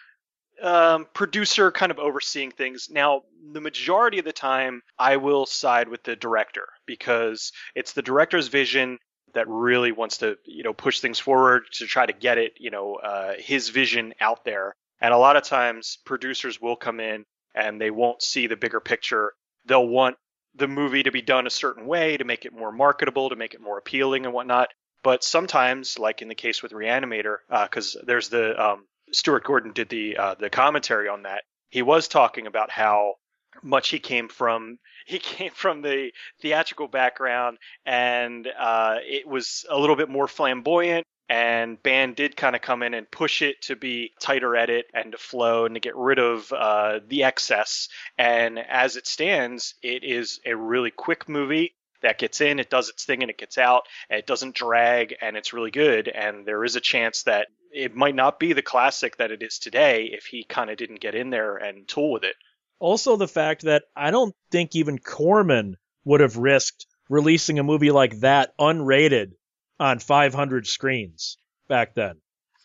[0.62, 2.88] um, producer kind of overseeing things.
[2.90, 8.02] Now, the majority of the time, I will side with the director because it's the
[8.02, 8.98] director's vision
[9.34, 12.70] that really wants to, you know, push things forward to try to get it, you
[12.70, 14.74] know, uh, his vision out there.
[15.00, 18.80] And a lot of times, producers will come in and they won't see the bigger
[18.80, 19.32] picture.
[19.66, 20.16] They'll want
[20.54, 23.54] the movie to be done a certain way to make it more marketable, to make
[23.54, 24.68] it more appealing and whatnot.
[25.02, 29.72] But sometimes, like in the case with Reanimator, because uh, there's the um, Stuart Gordon
[29.72, 31.44] did the uh, the commentary on that.
[31.70, 33.14] He was talking about how
[33.62, 39.78] much he came from he came from the theatrical background and uh, it was a
[39.78, 43.76] little bit more flamboyant and band did kind of come in and push it to
[43.76, 48.58] be tighter edit and to flow and to get rid of uh, the excess and
[48.58, 53.04] as it stands it is a really quick movie that gets in it does its
[53.04, 56.64] thing and it gets out and it doesn't drag and it's really good and there
[56.64, 60.26] is a chance that it might not be the classic that it is today if
[60.26, 62.36] he kind of didn't get in there and tool with it
[62.78, 67.90] also the fact that i don't think even corman would have risked releasing a movie
[67.90, 69.32] like that unrated
[69.78, 72.16] on 500 screens back then.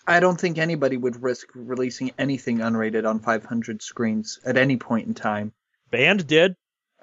[0.07, 5.07] I don't think anybody would risk releasing anything unrated on 500 screens at any point
[5.07, 5.53] in time.
[5.91, 6.55] Band did.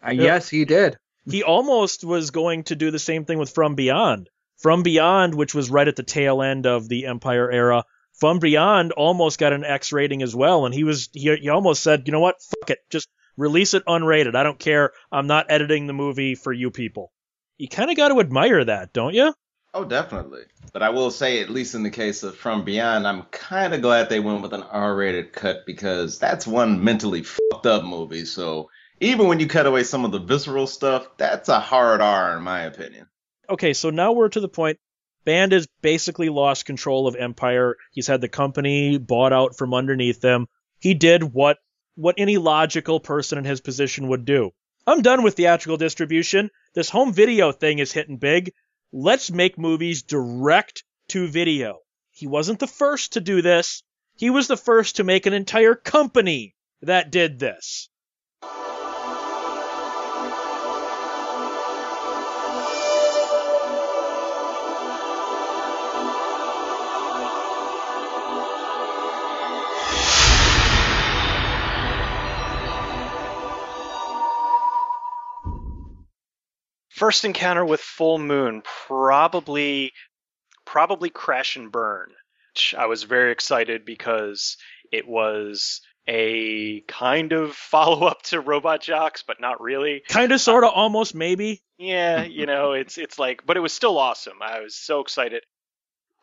[0.04, 0.96] Uh, yes, he did.
[1.24, 4.28] He almost was going to do the same thing with From Beyond.
[4.58, 7.84] From Beyond, which was right at the tail end of the Empire era,
[8.16, 11.82] From Beyond almost got an X rating as well, and he was he, he almost
[11.82, 14.34] said, you know what, fuck it, just release it unrated.
[14.34, 14.92] I don't care.
[15.12, 17.12] I'm not editing the movie for you people.
[17.58, 19.34] You kind of got to admire that, don't you?
[19.74, 20.42] Oh, definitely.
[20.72, 23.82] But I will say, at least in the case of From Beyond, I'm kind of
[23.82, 28.24] glad they went with an R-rated cut because that's one mentally fucked up movie.
[28.24, 32.38] So even when you cut away some of the visceral stuff, that's a hard R
[32.38, 33.08] in my opinion.
[33.50, 34.78] Okay, so now we're to the point.
[35.26, 37.76] Band has basically lost control of Empire.
[37.92, 40.46] He's had the company bought out from underneath them.
[40.78, 41.58] He did what
[41.96, 44.52] what any logical person in his position would do.
[44.86, 46.50] I'm done with theatrical distribution.
[46.74, 48.52] This home video thing is hitting big
[48.92, 51.80] let's make movies direct to video.
[52.12, 53.82] He wasn't the first to do this.
[54.16, 57.90] He was the first to make an entire company that did this.
[76.96, 79.92] First encounter with full moon, probably
[80.64, 82.10] probably Crash and Burn.
[82.74, 84.56] I was very excited because
[84.90, 90.04] it was a kind of follow up to Robot Jox, but not really.
[90.08, 91.62] Kind of, sort of, almost, maybe.
[91.76, 94.40] Yeah, you know, it's it's like, but it was still awesome.
[94.40, 95.44] I was so excited.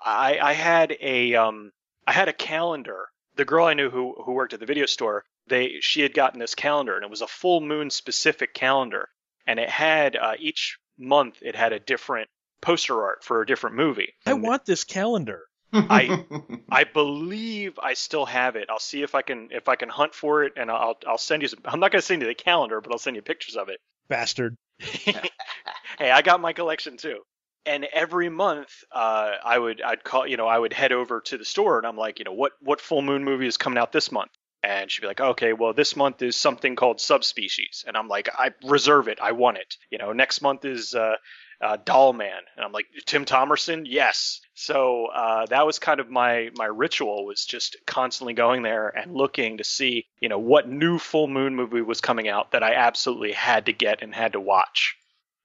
[0.03, 1.71] I I had a um
[2.07, 3.09] I had a calendar.
[3.35, 6.39] The girl I knew who who worked at the video store, they she had gotten
[6.39, 9.09] this calendar, and it was a full moon specific calendar,
[9.47, 12.29] and it had uh, each month it had a different
[12.61, 14.13] poster art for a different movie.
[14.25, 15.43] I And want this calendar.
[15.73, 16.25] I
[16.71, 18.69] I believe I still have it.
[18.69, 21.41] I'll see if I can if I can hunt for it, and I'll I'll send
[21.41, 21.59] you some.
[21.65, 23.79] I'm not gonna send you the calendar, but I'll send you pictures of it.
[24.07, 24.55] Bastard.
[24.79, 27.19] hey, I got my collection too.
[27.65, 31.37] And every month, uh, I would I'd call you know I would head over to
[31.37, 33.91] the store and I'm like you know what what full moon movie is coming out
[33.91, 34.31] this month
[34.63, 37.83] and she'd be like okay well this month is something called subspecies.
[37.87, 39.19] And I'm like I reserve it.
[39.21, 39.75] I want it.
[39.89, 41.15] You know next month is uh,
[41.61, 43.83] uh, Doll Man and I'm like Tim Thomerson?
[43.85, 44.41] Yes.
[44.55, 49.13] So uh, that was kind of my my ritual was just constantly going there and
[49.13, 52.73] looking to see you know what new full moon movie was coming out that I
[52.75, 54.95] absolutely had to get and had to watch.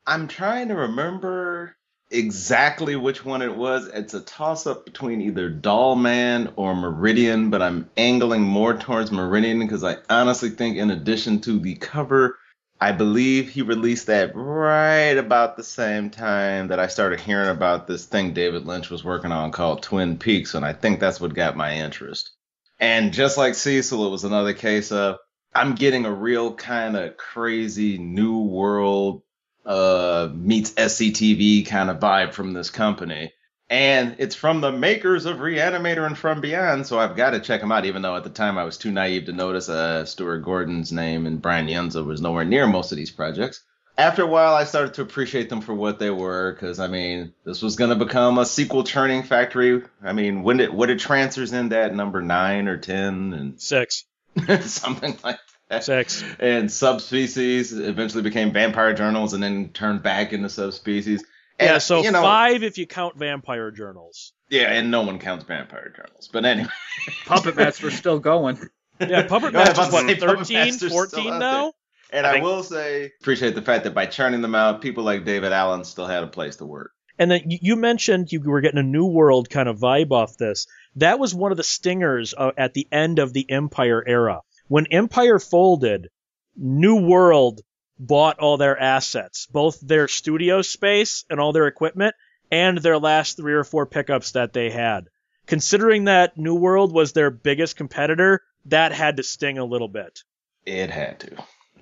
[0.07, 1.77] I'm trying to remember
[2.11, 3.87] exactly which one it was.
[3.89, 9.13] It's a toss up between either Doll Man or Meridian, but I'm angling more towards
[9.13, 12.39] Meridian because I honestly think, in addition to the cover,
[12.81, 17.87] I believe he released that right about the same time that I started hearing about
[17.87, 21.35] this thing David Lynch was working on called Twin Peaks, and I think that's what
[21.35, 22.31] got my interest.
[22.79, 25.17] And just like Cecil, it was another case of
[25.53, 29.23] I'm getting a real kind of crazy new world
[29.69, 33.33] uh, meets SCTV kind of vibe from this company.
[33.71, 37.61] And it's from the makers of Reanimator and From Beyond, so I've got to check
[37.61, 40.39] them out, even though at the time I was too naive to notice uh, Stuart
[40.39, 43.63] Gordon's name and Brian Yuzna was nowhere near most of these projects.
[43.99, 47.35] After a while, I started to appreciate them for what they were, because I mean,
[47.45, 49.83] this was going to become a sequel churning factory.
[50.03, 54.05] I mean, when did what did Trancers end at number nine or ten and six,
[54.61, 56.25] something like that Six.
[56.39, 61.25] and subspecies eventually became vampire journals and then turned back into subspecies.
[61.59, 64.33] And, yeah, so you know, five if you count vampire journals.
[64.49, 66.29] Yeah, and no one counts vampire journals.
[66.33, 66.69] But anyway,
[67.27, 68.59] Puppet Master's still going.
[69.01, 71.73] Yeah, Puppet No, I was Master's what, say Puppet 13, 14 out now?
[72.13, 75.25] and I I, will say, appreciate the fact that by churning them out, people like
[75.25, 76.93] David Allen still had a place to work.
[77.19, 80.37] And then you you mentioned you were getting a New World kind of vibe off
[80.37, 80.67] this.
[80.97, 84.41] That was one of the stingers uh, at the end of the Empire era.
[84.69, 86.09] When Empire folded,
[86.55, 87.63] New World
[87.99, 92.15] bought all their assets, both their studio space and all their equipment,
[92.51, 95.09] and their last three or four pickups that they had.
[95.47, 100.23] Considering that New World was their biggest competitor, that had to sting a little bit.
[100.67, 101.33] It had to.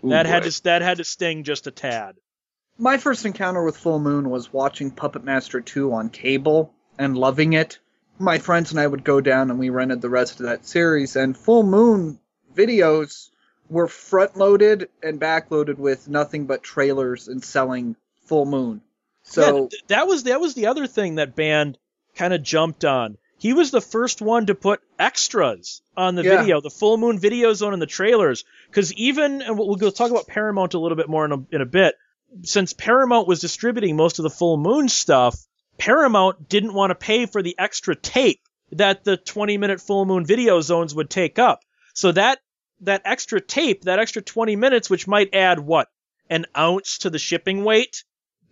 [0.04, 2.14] Ooh, that had to that had to sting just a tad.
[2.78, 7.54] My first encounter with Full Moon was watching Puppet Master 2 on cable and loving
[7.54, 7.80] it.
[8.18, 11.16] My friends and I would go down and we rented the rest of that series,
[11.16, 12.20] and Full Moon
[12.56, 13.30] videos
[13.68, 18.80] were front loaded and back loaded with nothing but trailers and selling Full Moon.
[19.22, 21.78] So Yeah, that was that was the other thing that band
[22.14, 23.18] kind of jumped on.
[23.38, 26.38] He was the first one to put extras on the Yeah.
[26.38, 28.44] video, the full moon video zone and the trailers.
[28.68, 31.60] Because even and we'll, we'll talk about Paramount a little bit more in a, in
[31.60, 31.96] a bit.
[32.42, 35.36] Since Paramount was distributing most of the full moon stuff,
[35.78, 38.40] Paramount didn't want to pay for the extra tape
[38.72, 41.60] that the 20 minute full moon video zones would take up.
[41.94, 42.38] So that
[42.80, 45.88] that extra tape, that extra 20 minutes, which might add what
[46.28, 48.04] an ounce to the shipping weight,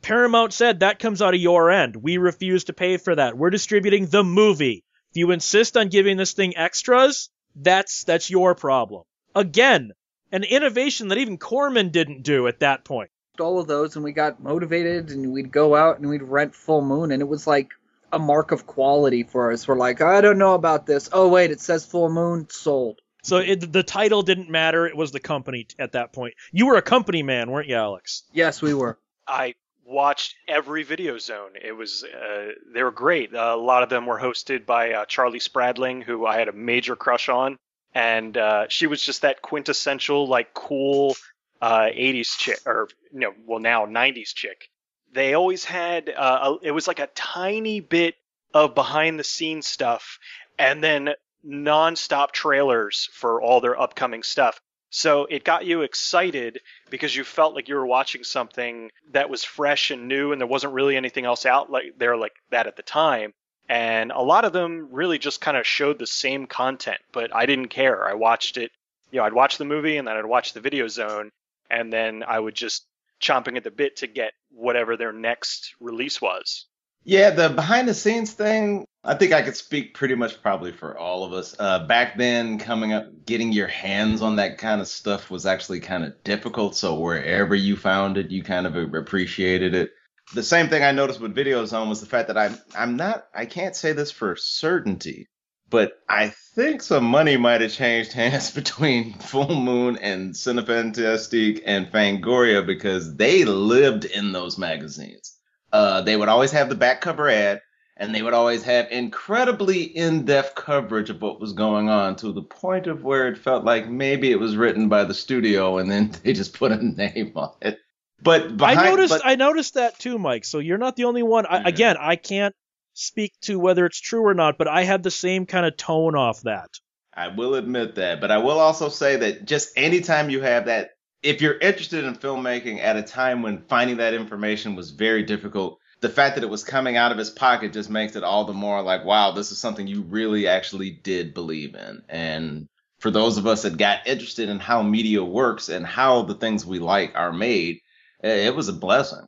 [0.02, 1.96] Paramount said that comes out of your end.
[1.96, 3.36] We refuse to pay for that.
[3.36, 4.84] We're distributing the movie.
[5.10, 9.04] If you insist on giving this thing extras, that's that's your problem.
[9.34, 9.92] Again,
[10.32, 13.10] an innovation that even Corman didn't do at that point.
[13.40, 16.82] all of those and we got motivated and we'd go out and we'd rent Full
[16.82, 17.70] Moon and it was like
[18.12, 19.66] a mark of quality for us.
[19.66, 21.08] We're like, I don't know about this.
[21.12, 23.00] Oh wait, it says Full Moon sold.
[23.24, 24.86] So it, the title didn't matter.
[24.86, 26.34] It was the company at that point.
[26.52, 28.24] You were a company man, weren't you, Alex?
[28.32, 28.98] Yes, we were.
[29.26, 29.54] I
[29.84, 31.52] watched every video zone.
[31.60, 33.34] It was uh, they were great.
[33.34, 36.52] Uh, a lot of them were hosted by uh, Charlie Spradling, who I had a
[36.52, 37.58] major crush on,
[37.94, 41.16] and uh, she was just that quintessential like cool
[41.62, 44.68] uh, 80s chick, or you know, well now 90s chick.
[45.12, 48.16] They always had uh, a, it was like a tiny bit
[48.52, 50.18] of behind the scenes stuff,
[50.58, 51.14] and then
[51.44, 54.60] non-stop trailers for all their upcoming stuff.
[54.90, 59.42] So it got you excited because you felt like you were watching something that was
[59.42, 62.76] fresh and new and there wasn't really anything else out like there like that at
[62.76, 63.32] the time.
[63.68, 67.46] And a lot of them really just kind of showed the same content, but I
[67.46, 68.06] didn't care.
[68.06, 68.70] I watched it,
[69.10, 71.30] you know, I'd watch the movie and then I'd watch the video zone
[71.70, 72.86] and then I would just
[73.20, 76.66] chomping at the bit to get whatever their next release was.
[77.02, 80.96] Yeah, the behind the scenes thing, I think I could speak pretty much probably for
[80.96, 81.54] all of us.
[81.58, 85.80] Uh, back then, coming up, getting your hands on that kind of stuff was actually
[85.80, 86.74] kind of difficult.
[86.74, 89.90] So wherever you found it, you kind of appreciated it.
[90.32, 93.44] The same thing I noticed with Videozone was the fact that I'm I'm not I
[93.44, 95.28] can't say this for certainty,
[95.68, 101.92] but I think some money might have changed hands between Full Moon and Cinefantastique and
[101.92, 105.36] Fangoria because they lived in those magazines.
[105.72, 107.60] Uh, they would always have the back cover ad,
[107.96, 112.42] and they would always have incredibly in-depth coverage of what was going on to the
[112.42, 116.10] point of where it felt like maybe it was written by the studio and then
[116.24, 117.78] they just put a name on it.
[118.22, 120.44] But behind, I noticed but, I noticed that too, Mike.
[120.44, 121.46] So you're not the only one.
[121.46, 121.66] I, Mhm.
[121.66, 122.54] again, I can't
[122.94, 126.16] speak to whether it's true or not, but I had the same kind of tone
[126.16, 126.70] off that.
[127.12, 130.90] I will admit that, but I will also say that just anytime you have that,
[131.22, 135.78] if you're interested in filmmaking at a time when finding that information was very difficult,
[136.04, 138.52] the fact that it was coming out of his pocket just makes it all the
[138.52, 142.02] more like, wow, this is something you really actually did believe in.
[142.10, 146.34] And for those of us that got interested in how media works and how the
[146.34, 147.80] things we like are made,
[148.22, 149.26] eh, it was a blessing.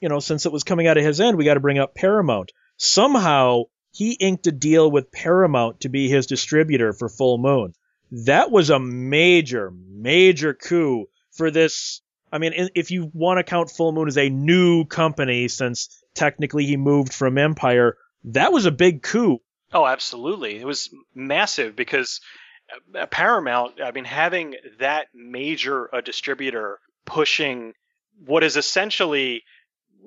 [0.00, 1.94] you know, since it was coming out of his end, we got to bring up
[1.94, 2.52] Paramount.
[2.78, 7.74] Somehow he inked a deal with Paramount to be his distributor for Full Moon.
[8.12, 12.00] That was a major, major coup for this.
[12.32, 16.64] I mean, if you want to count Full Moon as a new company, since technically
[16.64, 19.40] he moved from Empire, that was a big coup.
[19.72, 20.56] Oh, absolutely.
[20.56, 22.20] It was massive because
[22.94, 27.74] uh, Paramount, I mean, having that major a distributor pushing
[28.24, 29.42] what is essentially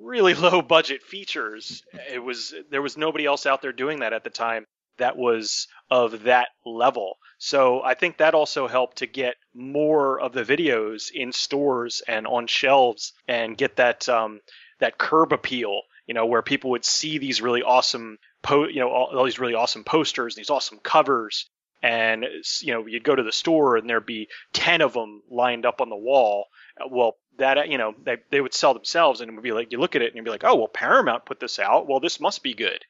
[0.00, 4.24] really low budget features, it was there was nobody else out there doing that at
[4.24, 4.66] the time
[4.98, 7.18] that was of that level.
[7.38, 12.26] So I think that also helped to get more of the videos in stores and
[12.26, 14.40] on shelves and get that um,
[14.80, 18.88] that curb appeal, you know, where people would see these really awesome po- you know,
[18.88, 21.48] all, all these really awesome posters, these awesome covers,
[21.82, 22.24] and
[22.62, 25.80] you know, you'd go to the store and there'd be ten of them lined up
[25.80, 26.46] on the wall.
[26.80, 29.70] Uh, Well, that you know, they they would sell themselves, and it would be like
[29.70, 31.86] you look at it and you'd be like, oh, well, Paramount put this out.
[31.86, 32.84] Well, this must be good.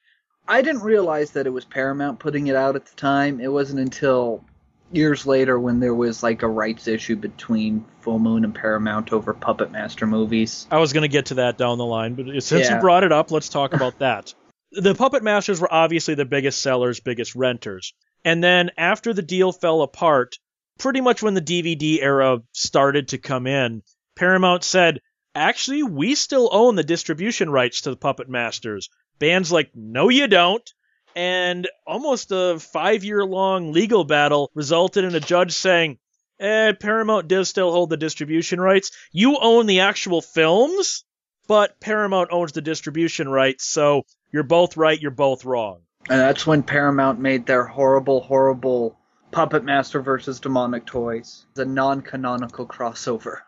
[0.46, 3.40] I didn't realize that it was Paramount putting it out at the time.
[3.40, 4.42] It wasn't until
[4.91, 9.34] years later when there was like a rights issue between Full Moon and Paramount over
[9.34, 10.66] Puppet Master movies.
[10.70, 12.76] I was going to get to that down the line, but since Yeah.
[12.76, 14.34] you brought it up, let's talk about that.
[14.72, 17.95] The Puppet Masters were obviously the biggest sellers, biggest renters.
[18.24, 20.36] And then after the deal fell apart,
[20.78, 23.82] pretty much when the DVD era started to come in,
[24.16, 25.01] Paramount said,
[25.34, 28.89] actually, we still own the distribution rights to the Puppet Masters.
[29.18, 30.68] Band's like, no, you don't.
[31.16, 35.98] And almost a five year long legal battle resulted in a judge saying,
[36.40, 38.92] eh, Paramount does still hold the distribution rights.
[39.12, 41.04] You own the actual films,
[41.46, 45.80] but Paramount owns the distribution rights, so you're both right, you're both wrong.
[46.11, 48.98] And that's when Paramount made their horrible, horrible
[49.30, 53.40] Puppet Master versus Demonic Toys, the non-canonical crossover.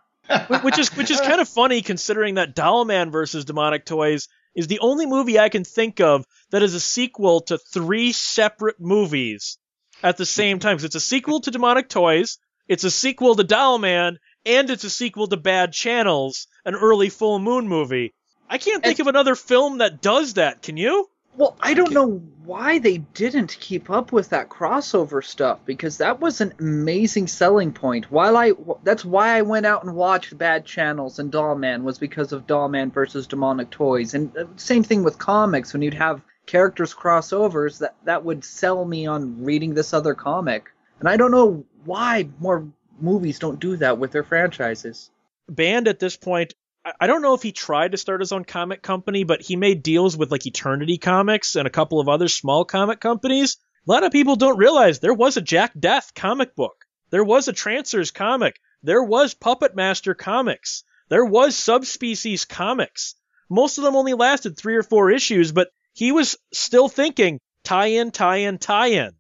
[0.63, 4.81] Which is which is kind of funny considering that Dollman versus Demonic Toys is the
[4.81, 9.59] only movie I can think of that is a sequel to three separate movies
[10.03, 10.77] at the same time.
[10.77, 12.39] 'Cause it's a sequel to Demonic Toys,
[12.69, 17.09] it's a sequel to Doll Man, and it's a sequel to Bad Channels, an early
[17.09, 18.15] Full Moon movie.
[18.49, 20.63] I can't think of another film that does that.
[20.63, 21.09] Can you?
[21.41, 26.21] Well, I don't know why they didn't keep up with that crossover stuff because that
[26.21, 28.13] was an amazing selling point.
[28.13, 32.33] While I that's why I went out and watched Bad Channels and Dollman was because
[32.33, 34.13] of Dollman versus Demonic Toys.
[34.13, 38.85] And uh, same thing with comics when you'd have characters crossovers that that would sell
[38.85, 40.71] me on reading this other comic.
[40.99, 42.69] And I don't know why more
[43.01, 45.11] movies don't do that with their franchises.
[45.49, 46.53] Band at this point,
[46.85, 49.83] I- don't know if he tried to start his own comic company, but he made
[49.83, 53.59] deals with like Eternity Comics and a couple of other small comic companies.
[53.87, 56.85] A lot of people don't realize there was a Jack Deth comic book.
[57.11, 58.61] There was a Trancers comic.
[58.83, 60.85] There was Puppet Master comics.
[61.09, 63.15] There was Subspecies comics.
[63.49, 67.87] Most of them only lasted three or four issues, but he was still thinking tie
[67.87, 69.11] in, tie in, tie in.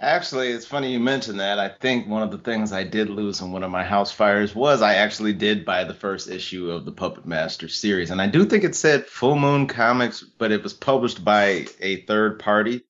[0.00, 1.58] Actually, it's funny you mentioned that.
[1.58, 4.54] I think one of the things I did lose in one of my house fires
[4.54, 8.10] was I actually did buy the first issue of the Puppet Master series.
[8.10, 12.02] And I do think it said Full Moon Comics, but it was published by a
[12.02, 12.82] third party.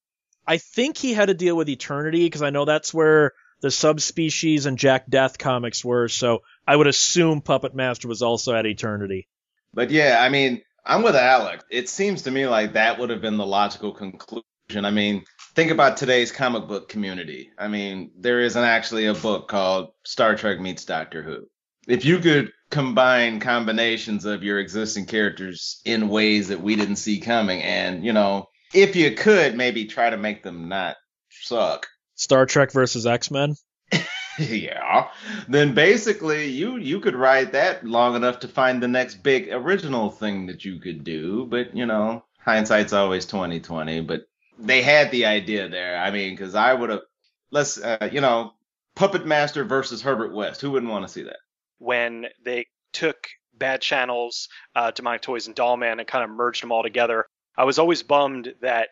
[0.47, 4.67] I think he had a deal with Eternity because I know that's where the subspecies
[4.67, 6.09] and Jack Deth comics were.
[6.09, 9.29] So I would assume Puppet Master was also at Eternity.
[9.73, 11.65] But yeah, I mean, I'm with Alex.
[11.71, 14.45] It seems to me like that would have been the logical conclusion.
[14.85, 15.25] I mean,
[15.55, 17.51] think about today's comic book community.
[17.59, 21.49] I mean, there isn't actually a book called Star Trek Meets Doctor Who.
[21.87, 27.21] if you could combine combinations of your existing characters in ways that we didn't see
[27.21, 30.97] coming, and you know, if you could maybe try to make them not
[31.31, 31.87] suck.
[32.17, 33.55] Star Trek versus X Men.
[34.39, 35.11] yeah.
[35.49, 40.11] Then basically you you could ride that long enough to find the next big original
[40.11, 44.27] thing that you could do, but you know, hindsight's always 2020, but
[44.59, 45.99] they had the idea there.
[45.99, 47.03] I mean, cuz I would have
[47.51, 48.55] let's uh, you know,
[48.95, 50.61] Puppet Master versus Herbert West.
[50.61, 51.39] Who wouldn't want to see that?
[51.79, 56.73] When they took Bad Channels, uh, Demonic Toys, and Dollman and kind of merged them
[56.73, 57.27] all together,
[57.57, 58.89] I was always bummed that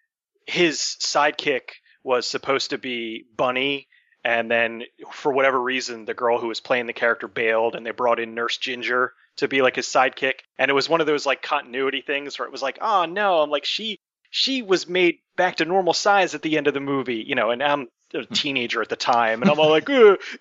[0.47, 1.71] his sidekick
[2.05, 3.89] was supposed to be Bunny
[4.25, 7.91] and then for whatever reason the girl who was playing the character bailed and they
[7.91, 11.27] brought in nurse ginger to be like his sidekick and it was one of those
[11.27, 13.99] like continuity things where it was like oh no i'm like she
[14.35, 17.51] she was made back to normal size at the end of the movie you know
[17.51, 18.35] and i'm a Hmm.
[18.35, 19.89] teenager at the time and i'm all like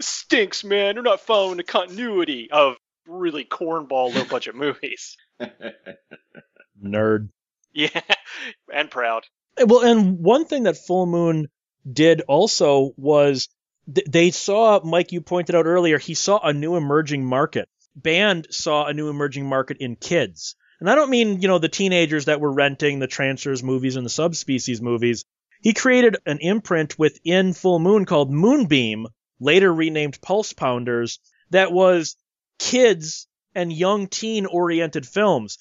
[0.02, 2.76] stinks man they're not following the continuity of
[3.08, 5.16] really cornball low budget movies
[6.84, 7.30] Nerd.
[7.74, 8.02] yeah
[8.74, 9.24] and proud
[9.64, 11.48] Well, and one thing that Full Moon
[11.92, 13.50] did also was
[13.94, 17.68] th- they saw, Mike, you pointed out earlier, he saw a new emerging market.
[17.96, 20.56] Band saw a new emerging market in kids.
[20.82, 24.06] And I don't mean, you know, the teenagers that were renting the Trancers movies and
[24.06, 25.24] the Subspecies movies.
[25.62, 29.08] He created an imprint within Full Moon called Moonbeam,
[29.40, 31.20] later renamed Pulse Pounders,
[31.52, 32.18] that was
[32.60, 35.58] kids and young teen oriented films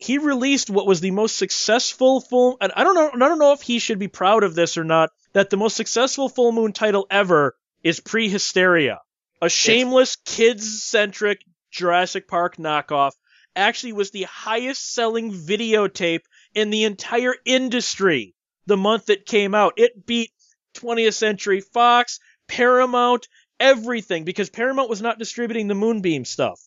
[0.00, 3.52] he released what was the most successful full and I don't know I don't know
[3.52, 6.72] if he should be proud of this or not that the most successful full moon
[6.72, 8.98] title ever is Prehysteria.
[9.42, 13.12] A shameless kids centric Jurassic Park knockoff
[13.60, 16.22] actually was the highest selling videotape
[16.54, 18.34] in the entire industry
[18.66, 19.74] the month it came out.
[19.76, 20.32] It beat
[20.74, 26.60] 20th Century Fox, Paramount, everything because Paramount was not distributing the Moonbeam stuff.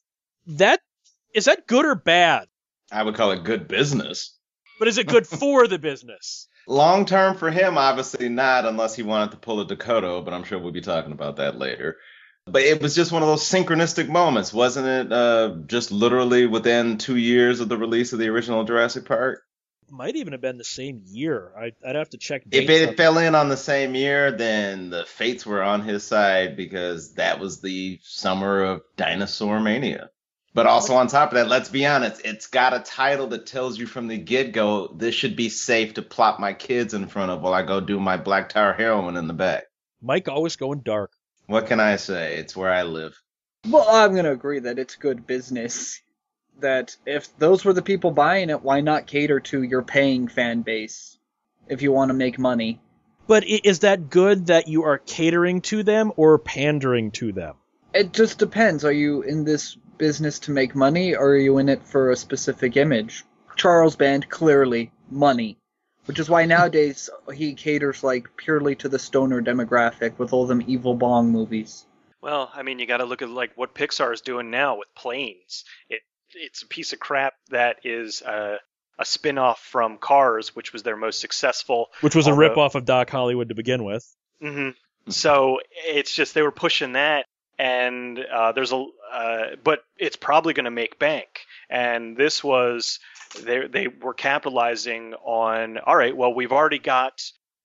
[0.47, 0.79] That
[1.33, 2.47] is that good or bad?
[2.91, 4.37] I would call it good business.
[4.79, 6.47] But is it good for the business?
[6.67, 10.43] Long term for him, obviously not, unless he wanted to pull a DeCoteau, but I'm
[10.43, 11.97] sure we'll be talking about that later.
[12.45, 15.11] But it was just one of those synchronistic moments, wasn't it?
[15.11, 19.43] Uh, just literally within two years of the release of the original Jurassic Park.
[19.89, 21.53] Might even have been the same year.
[21.57, 22.43] I, I'd have to check.
[22.51, 26.03] If it on- fell in on the same year, then the fates were on his
[26.03, 30.09] side because that was the summer of Dinosaur Mania.
[30.53, 33.79] But also on top of that, let's be honest, it's got a title that tells
[33.79, 37.31] you from the get go this should be safe to plop my kids in front
[37.31, 39.63] of while I go do my black tar heroin in the back.
[40.01, 41.11] Mike always going dark.
[41.47, 42.37] What can I say?
[42.37, 43.21] It's where I live.
[43.69, 46.01] Well, I'm going to agree that it's good business.
[46.59, 50.61] That if those were the people buying it, why not cater to your paying fan
[50.61, 51.17] base
[51.67, 52.81] if you want to make money?
[53.25, 57.55] But is that good that you are catering to them or pandering to them?
[57.93, 58.83] It just depends.
[58.85, 62.15] Are you in this business to make money or are you in it for a
[62.15, 63.23] specific image?
[63.55, 65.57] Charles Band, clearly, money.
[66.05, 70.63] Which is why nowadays he caters like purely to the stoner demographic with all them
[70.67, 71.85] evil bong movies.
[72.21, 74.87] Well, I mean, you got to look at like what Pixar is doing now with
[74.95, 75.63] planes.
[75.89, 76.01] It
[76.35, 78.57] it's a piece of crap that is uh,
[78.99, 81.87] a spin-off from Cars, which was their most successful.
[82.01, 84.05] Which was a Although- rip off of Doc Hollywood to begin with.
[84.41, 84.69] hmm
[85.09, 87.25] So it's just they were pushing that,
[87.59, 88.83] and uh, there's a
[89.13, 91.27] uh, but it's probably going to make bank.
[91.69, 92.99] And this was
[93.39, 95.77] they they were capitalizing on.
[95.77, 97.21] All right, well we've already got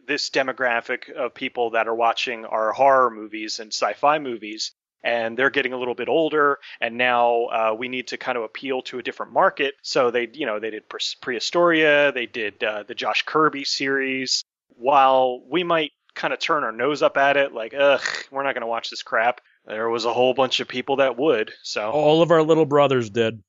[0.07, 4.73] this demographic of people that are watching our horror movies and sci-fi movies.
[5.05, 8.43] And they're getting a little bit older, and now uh, we need to kind of
[8.43, 9.75] appeal to a different market.
[9.83, 14.43] So they, you know, they did Pre- Prehysteria, they did uh, the Josh Kirby series.
[14.71, 18.55] While we might kind of turn our nose up at it, like, ugh, we're not
[18.55, 19.41] going to watch this crap.
[19.69, 21.53] There was a whole bunch of people that would.
[21.63, 23.43] So All of our little brothers did.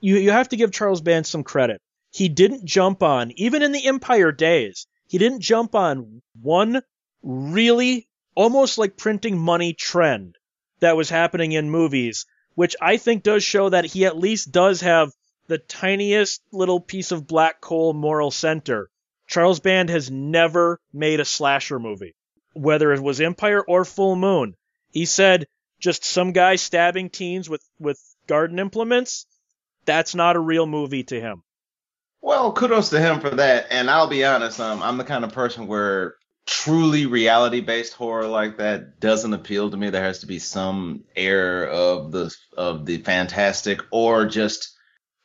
[0.00, 1.80] You you have to give Charles Band some credit.
[2.10, 6.82] He didn't jump on, even in the Empire days, he didn't jump on one
[7.22, 10.36] really almost like printing money trend
[10.80, 14.80] that was happening in movies, which I think does show that he at least does
[14.80, 15.12] have
[15.46, 18.88] the tiniest little piece of black coal moral center.
[19.26, 22.14] Charles Band has never made a slasher movie,
[22.54, 24.54] whether it was Empire or Full Moon.
[24.92, 25.46] He said
[25.80, 29.26] just some guy stabbing teens with, with garden implements.
[29.86, 31.42] That's not a real movie to him.
[32.20, 33.68] Well, kudos to him for that.
[33.70, 36.16] And I'll be honest, um, I'm the kind of person where
[36.46, 39.90] truly reality based horror like that doesn't appeal to me.
[39.90, 44.76] There has to be some air of the of the fantastic or just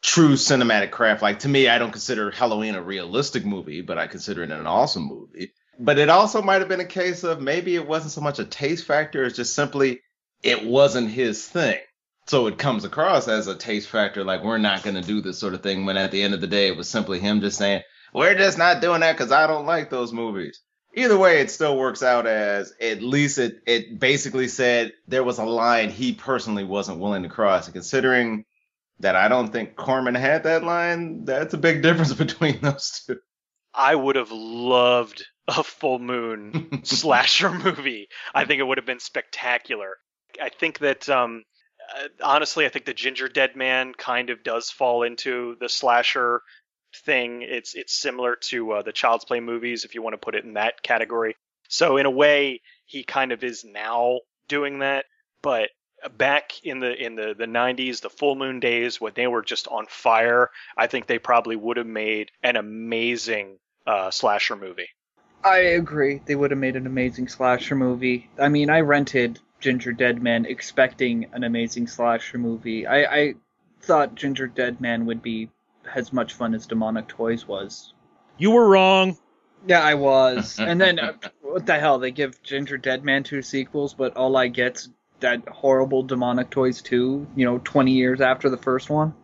[0.02, 1.22] true cinematic craft.
[1.22, 4.68] Like to me, I don't consider Halloween a realistic movie, but I consider it an
[4.68, 5.54] awesome movie.
[5.78, 8.46] But it also might have been a case of maybe it wasn't so much a
[8.46, 10.02] taste factor, it's just simply
[10.46, 11.80] it wasn't his thing.
[12.28, 15.38] So it comes across as a taste factor, like we're not going to do this
[15.38, 15.86] sort of thing.
[15.86, 17.82] When at the end of the day, it was simply him just saying,
[18.14, 20.62] "We're just not doing that because I don't like those movies."
[20.96, 25.40] Either way, it still works out as at least it it basically said there was
[25.40, 27.66] a line he personally wasn't willing to cross.
[27.66, 28.46] And considering
[29.00, 33.20] that I don't think Corman had that line, that's a big difference between those two.
[33.74, 38.08] I would have loved a full moon slasher movie.
[38.34, 39.98] I think it would have been spectacular.
[40.42, 41.44] I think that um,
[41.96, 46.42] uh, honestly, I think the Ginger Dead Man kind of does fall into the slasher
[47.06, 47.42] thing.
[47.42, 50.46] It's it's similar to uh, the Child's Play movies, if you want to put it
[50.46, 51.36] in that category.
[51.68, 55.06] So in a way, he kind of is now doing that.
[55.42, 55.70] But
[56.18, 59.68] back in the in the the 90s, the Full Moon days, when they were just
[59.68, 64.90] on fire, I think they probably would have made an amazing uh, slasher movie.
[65.44, 66.22] I agree.
[66.26, 68.30] They would have made an amazing slasher movie.
[68.40, 72.86] I mean, I rented Ginger Dead Man expecting an amazing slasher movie.
[72.86, 73.34] I, I
[73.82, 75.50] thought Ginger Dead Man would be
[75.96, 77.92] as much fun as Demonic Toys was.
[78.38, 79.18] You were wrong.
[79.66, 80.60] Yeah, I was.
[80.60, 81.98] and then uh, what the hell?
[81.98, 84.88] They give Ginger Dead Man two sequels, but all I get's
[85.22, 89.16] that horrible Demonic Toys 2, you know, 20 years after the first one.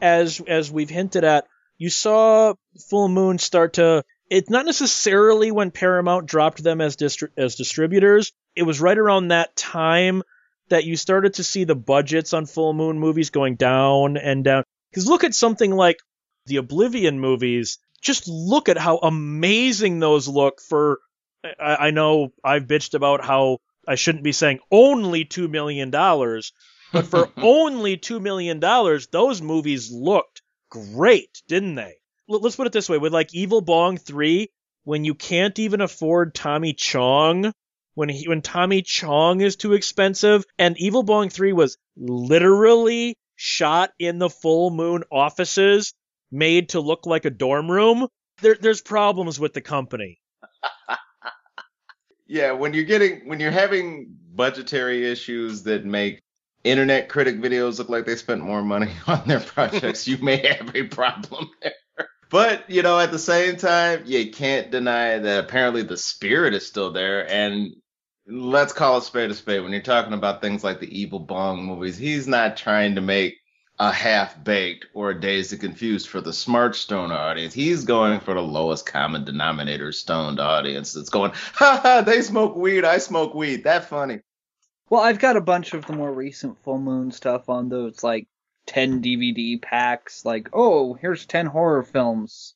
[0.00, 2.54] As as we've hinted at, you saw
[2.90, 8.32] Full Moon start to it's not necessarily when Paramount dropped them as distri- as distributors.
[8.54, 10.22] It was right around that time
[10.68, 14.62] that you started to see the budgets on Full Moon movies going down and down.
[14.90, 15.98] Because look at something like
[16.46, 17.78] the Oblivion movies.
[18.00, 21.00] Just look at how amazing those look for.
[21.44, 26.52] I, I know I've bitched about how I shouldn't be saying only two million dollars,
[26.92, 31.99] but for only two million dollars, those movies looked great, didn't they?
[32.38, 32.98] Let's put it this way.
[32.98, 34.48] With like Evil Bong 3
[34.84, 37.52] when you can't even afford Tommy Chong
[37.94, 43.90] when he when Tommy Chong is too expensive and Evil Bong 3 was literally shot
[43.98, 45.94] in the full moon offices
[46.30, 48.06] made to look like a dorm room
[48.42, 50.18] there, there's problems with the company.
[52.26, 56.20] Yeah when you're getting when you're having budgetary issues that make
[56.62, 60.70] internet critic videos look like they spent more money on their projects you may have
[60.76, 61.72] a problem there
[62.30, 66.66] but you know, at the same time, you can't deny that apparently the spirit is
[66.66, 67.28] still there.
[67.28, 67.74] And
[68.26, 69.62] let's call a spade a spade.
[69.62, 73.36] When you're talking about things like the Evil Bong movies, he's not trying to make
[73.80, 77.54] a half baked or a Dazed and Confused for the smart stone audience.
[77.54, 82.54] He's going for the lowest common denominator stoned audience that's going, ha ha, they smoke
[82.54, 83.64] weed, I smoke weed.
[83.64, 84.20] That funny.
[84.90, 88.28] Well, I've got a bunch of the more recent full moon stuff on those like
[88.70, 92.54] 10 DVD packs, like, oh, here's 10 horror films.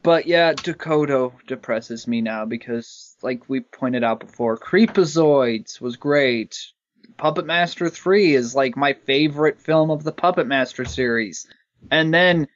[0.00, 6.56] But yeah, DeCoteau depresses me now because, like we pointed out before, Creepozoids was great.
[7.16, 11.48] Puppet Master 3 is like my favorite film of the Puppet Master series.
[11.90, 12.46] And then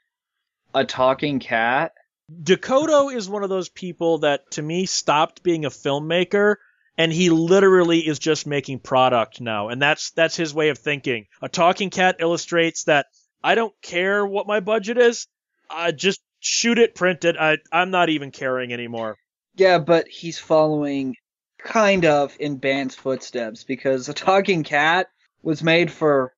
[0.72, 1.94] a talking cat.
[2.32, 6.56] DeCoteau is one of those people that to me stopped being a filmmaker
[6.96, 9.68] and he literally is just making product now.
[9.68, 11.26] And that's that's his way of thinking.
[11.42, 13.06] A talking cat illustrates that
[13.42, 15.26] i don't care what my budget is.
[15.70, 17.36] I just shoot it print it.
[17.38, 19.16] I, i'm not even caring anymore.
[19.56, 21.16] Yeah but he's following
[21.58, 25.08] kind of in band's footsteps because a talking cat
[25.42, 26.34] was made for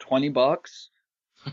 [0.00, 0.88] 20 bucks.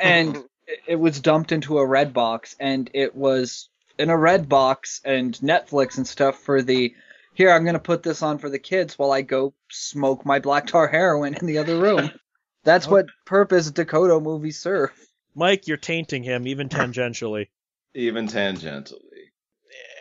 [0.00, 0.44] And
[0.86, 3.68] it was dumped into a red box and it was
[3.98, 6.94] in a red box and netflix and stuff for the
[7.34, 10.66] here I'm gonna put this on for the kids while I go smoke my black
[10.66, 12.10] tar heroin in the other room.
[12.64, 14.90] That's what purpose DeCoteau movies serve.
[15.34, 17.48] Mike, you're tainting him even tangentially.
[17.94, 18.94] even tangentially.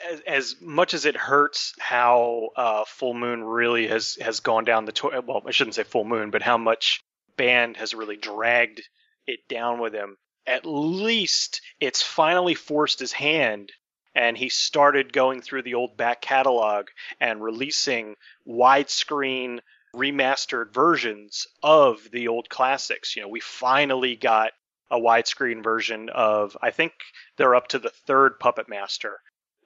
[0.09, 4.85] As, as, much as it hurts how uh, Full Moon really has has gone down
[4.85, 7.03] the to- well, I shouldn't say Full Moon, but how much
[7.35, 8.81] Band has really dragged
[9.27, 10.17] it down with him.
[10.45, 13.71] At least it's finally forced his hand
[14.15, 16.87] and he started going through the old back catalog
[17.19, 18.15] and releasing
[18.47, 19.59] widescreen
[19.95, 23.15] remastered versions of the old classics.
[23.15, 24.51] You know, we finally got
[24.89, 26.93] a widescreen version of, I think
[27.37, 29.19] they're up to the third Puppet Master.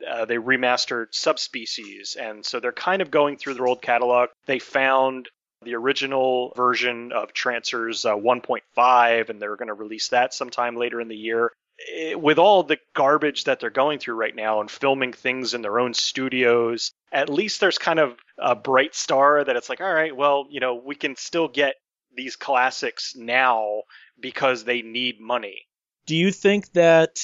[0.08, 4.30] Uh, they remastered Subspecies, and so they're kind of going through their old catalog.
[4.46, 5.30] They found
[5.64, 11.02] the original version of Trancers uh, 1.5, and they're going to release that sometime later
[11.02, 11.52] in the year.
[11.96, 15.62] Eh, with all the garbage that they're going through right now and filming things in
[15.62, 19.94] their own studios, at least there's kind of a bright star that it's like, all
[19.94, 21.76] right, well, you know, we can still get
[22.16, 23.84] these classics now
[24.20, 25.68] because they need money.
[26.08, 27.20] Do you think that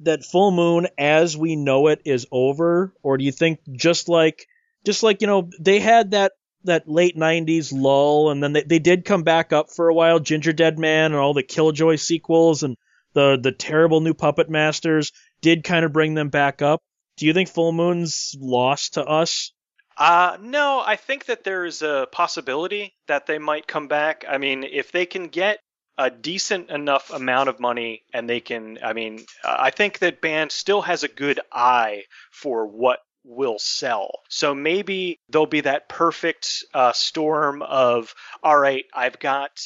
[0.00, 4.48] that full moon as we know it is over or do you think just like
[4.84, 6.32] just like you know they had that
[6.64, 10.18] that late 90s lull and then they, they did come back up for a while
[10.18, 12.76] ginger dead man and all the killjoy sequels and
[13.14, 16.80] the the terrible new puppet masters did kind of bring them back up
[17.16, 19.52] do you think full moon's lost to us
[19.96, 24.24] Uh, no, I think that there's a possibility that they might come back.
[24.28, 25.60] I mean, if they can get
[25.96, 30.50] a decent enough amount of money and they can, I mean, I think that band
[30.50, 34.10] still has a good eye for what will sell.
[34.28, 38.12] So maybe there'll be that perfect uh, storm of,
[38.42, 39.60] all right, I've got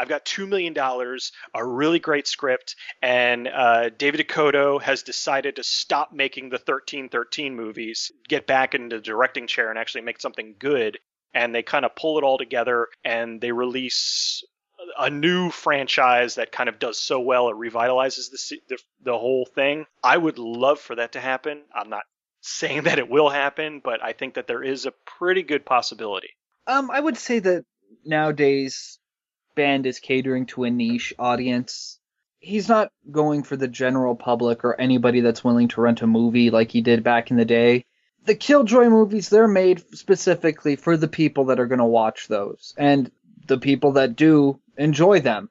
[0.00, 0.74] I've got $2 million,
[1.54, 7.54] a really great script, and uh, David DeCoteau has decided to stop making the 1313
[7.54, 10.98] movies, get back into the directing chair, and actually make something good.
[11.34, 14.42] And they kind of pull it all together and they release
[14.98, 19.44] a new franchise that kind of does so well it revitalizes the, the the whole
[19.44, 19.84] thing.
[20.02, 21.62] I would love for that to happen.
[21.74, 22.04] I'm not
[22.40, 26.30] saying that it will happen, but I think that there is a pretty good possibility.
[26.66, 27.64] Um, I would say that
[28.04, 28.98] nowadays
[29.60, 31.98] band is catering to a niche audience.
[32.38, 36.48] He's not going for the general public or anybody that's willing to rent a movie
[36.48, 37.84] like he did back in the day.
[38.24, 42.72] The Killjoy movies, they're made specifically for the people that are going to watch those.
[42.78, 43.10] And
[43.46, 45.50] the people that do enjoy them.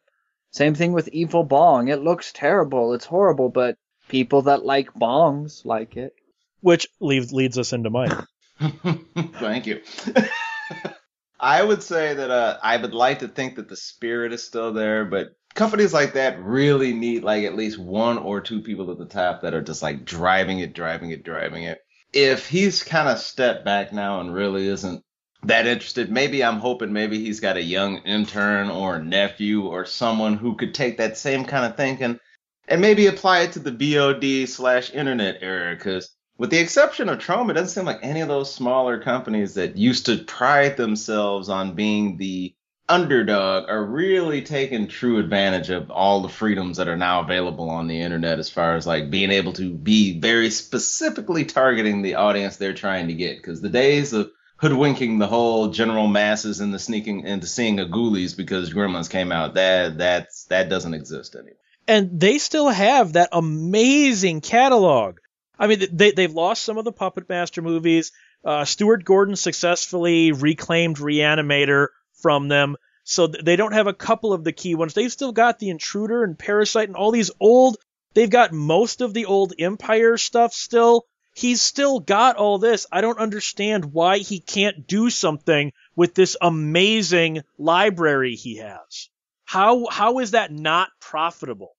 [0.49, 1.89] Same thing with Evil Bong.
[1.89, 2.93] It looks terrible.
[2.93, 6.13] It's horrible, but people that like bongs like it.
[6.61, 8.25] which leads leads us into mine
[8.59, 9.81] Thank you.
[11.39, 14.73] I would say that uh, I would like to think that the spirit is still
[14.73, 18.97] there, but companies like that really need like at least one or two people at
[18.97, 21.79] the top that are just like driving it, driving it, driving it.
[22.11, 25.03] If he's kind of stepped back now and really isn't
[25.43, 30.35] that interested, maybe I'm hoping maybe he's got a young intern or nephew or someone
[30.35, 32.19] who could take that same kind of thinking
[32.67, 36.09] and maybe apply it to the VOD slash internet era because
[36.39, 39.75] with the exception of Troma, it doesn't seem like any of those smaller companies that
[39.75, 42.55] used to pride themselves on being the
[42.87, 47.87] underdog are really taking true advantage of all the freedoms that are now available on
[47.87, 52.55] the internet as far as like being able to be very specifically targeting the audience
[52.55, 57.27] they're trying to get because the days of hoodwinking the whole general masses into sneaking
[57.27, 61.53] into seeing a ghoulies because gremlins came out that that's that doesn't exist anymore
[61.89, 65.17] and they still have that amazing catalog.
[65.59, 68.13] I mean, they they've lost some of the Puppet Master movies.
[68.45, 74.31] Uh, Stuart Gordon successfully reclaimed Reanimator from them, so th- they don't have a couple
[74.31, 74.93] of the key ones.
[74.93, 77.77] They've still got the Intruder and Parasite and all these old.
[78.13, 81.05] They've got most of the old Empire stuff still.
[81.35, 82.87] He's still got all this.
[82.91, 89.09] I don't understand why he can't do something with this amazing library he has.
[89.45, 91.75] How how is that not profitable?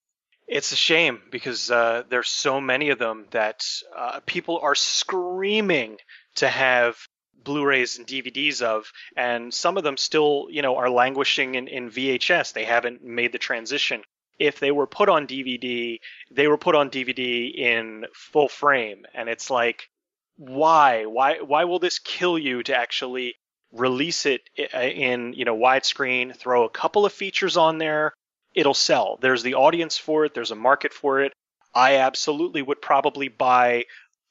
[0.50, 3.64] It's a shame because uh, there's so many of them that
[3.96, 5.98] uh, people are screaming
[6.34, 6.98] to have
[7.44, 11.88] Blu-rays and DVDs of, and some of them still, you know, are languishing in, in
[11.88, 12.52] VHS.
[12.52, 14.02] They haven't made the transition.
[14.40, 16.00] If they were put on DVD,
[16.32, 19.88] they were put on DVD in full frame, and it's like,
[20.36, 21.04] why?
[21.04, 21.42] Why?
[21.42, 23.36] Why will this kill you to actually
[23.70, 26.34] release it in, you know, widescreen?
[26.34, 28.14] Throw a couple of features on there,
[28.54, 29.18] it'll sell.
[29.20, 31.32] There's the audience for it, there's a market for it.
[31.74, 33.84] I absolutely would probably buy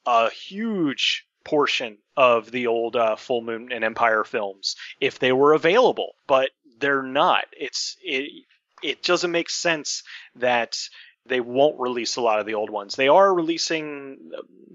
[0.06, 5.54] a huge portion of the old uh, Full Moon and Empire films if they were
[5.54, 7.44] available, but they're not.
[7.52, 8.44] It's it
[8.82, 10.02] it doesn't make sense
[10.36, 10.76] that
[11.26, 12.96] they won't release a lot of the old ones.
[12.96, 14.32] They are releasing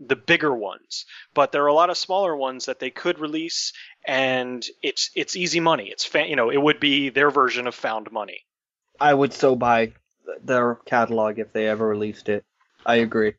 [0.07, 3.73] the bigger ones, but there are a lot of smaller ones that they could release,
[4.05, 5.89] and it's it's easy money.
[5.89, 8.45] It's fa- you know it would be their version of found money.
[8.99, 9.93] I would so buy
[10.43, 12.45] their catalog if they ever released it.
[12.85, 13.33] I agree.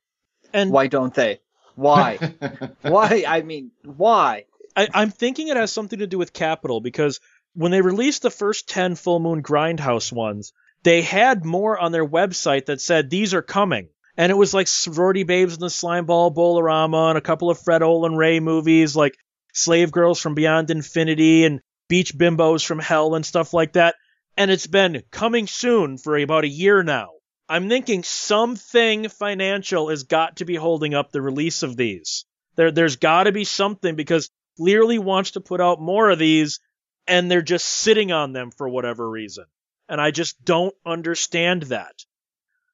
[0.52, 1.40] And Why don't they?
[1.74, 2.16] Why?
[2.82, 3.24] why?
[3.26, 4.44] I mean, why?
[4.74, 7.20] I, I'm thinking it has something to do with capital because
[7.54, 10.52] when they released the first 10 Full Moon Grindhouse ones,
[10.82, 13.88] they had more on their website that said these are coming.
[14.16, 17.58] And it was like Sorority Babes and the Slime Ball Bolorama and a couple of
[17.58, 19.18] Fred Olen Ray movies like
[19.52, 23.96] Slave Girls from Beyond Infinity and Beach Bimbos from Hell and stuff like that.
[24.36, 27.10] And it's been coming soon for about a year now.
[27.48, 32.24] I'm thinking something financial has got to be holding up the release of these.
[32.56, 36.60] There, there's got to be something because Clearly wants to put out more of these
[37.06, 39.44] and they're just sitting on them for whatever reason.
[39.88, 41.94] And I just don't understand that.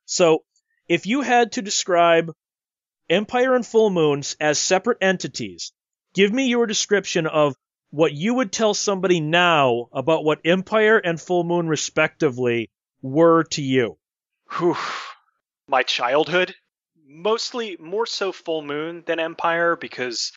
[0.05, 0.45] So,
[0.89, 2.33] if you had to describe
[3.11, 5.73] Empire and Full Moons as separate entities,
[6.15, 7.57] give me your description of
[7.93, 12.71] what you would tell somebody now about what Empire and Full Moon respectively
[13.03, 13.99] were to you.
[14.59, 14.77] Whew.
[15.69, 16.55] My childhood,
[17.07, 20.33] mostly more so Full Moon than Empire because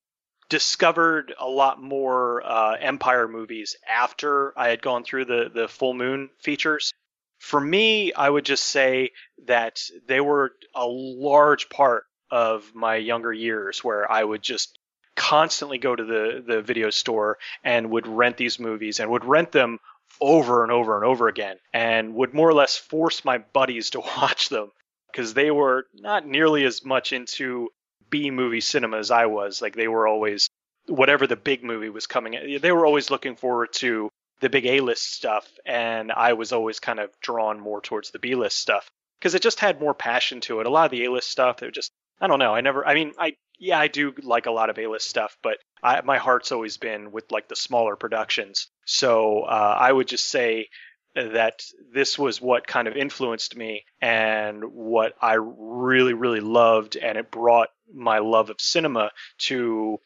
[0.49, 5.93] discovered a lot more uh, Empire movies after I had gone through the the full
[5.93, 6.93] moon features.
[7.39, 9.11] For me, I would just say
[9.45, 14.77] that they were a large part of my younger years where I would just
[15.15, 19.51] constantly go to the the video store and would rent these movies and would rent
[19.51, 19.79] them
[20.21, 23.99] over and over and over again and would more or less force my buddies to
[24.17, 24.71] watch them
[25.11, 27.69] because they were not nearly as much into
[28.09, 29.61] B movie cinema as I was.
[29.61, 30.49] Like they were always
[30.87, 32.59] whatever the big movie was coming.
[32.61, 34.09] They were always looking forward to
[34.41, 38.19] the big A list stuff, and I was always kind of drawn more towards the
[38.19, 38.89] B list stuff
[39.19, 40.67] because it just had more passion to it.
[40.67, 42.55] A lot of the A list stuff, they were just I don't know.
[42.55, 42.87] I never.
[42.87, 46.01] I mean, I yeah, I do like a lot of A list stuff, but I,
[46.01, 48.67] my heart's always been with like the smaller productions.
[48.85, 50.67] So uh, I would just say
[51.15, 51.63] that
[51.93, 57.31] this was what kind of influenced me and what I really, really loved, and it
[57.31, 59.99] brought my love of cinema to,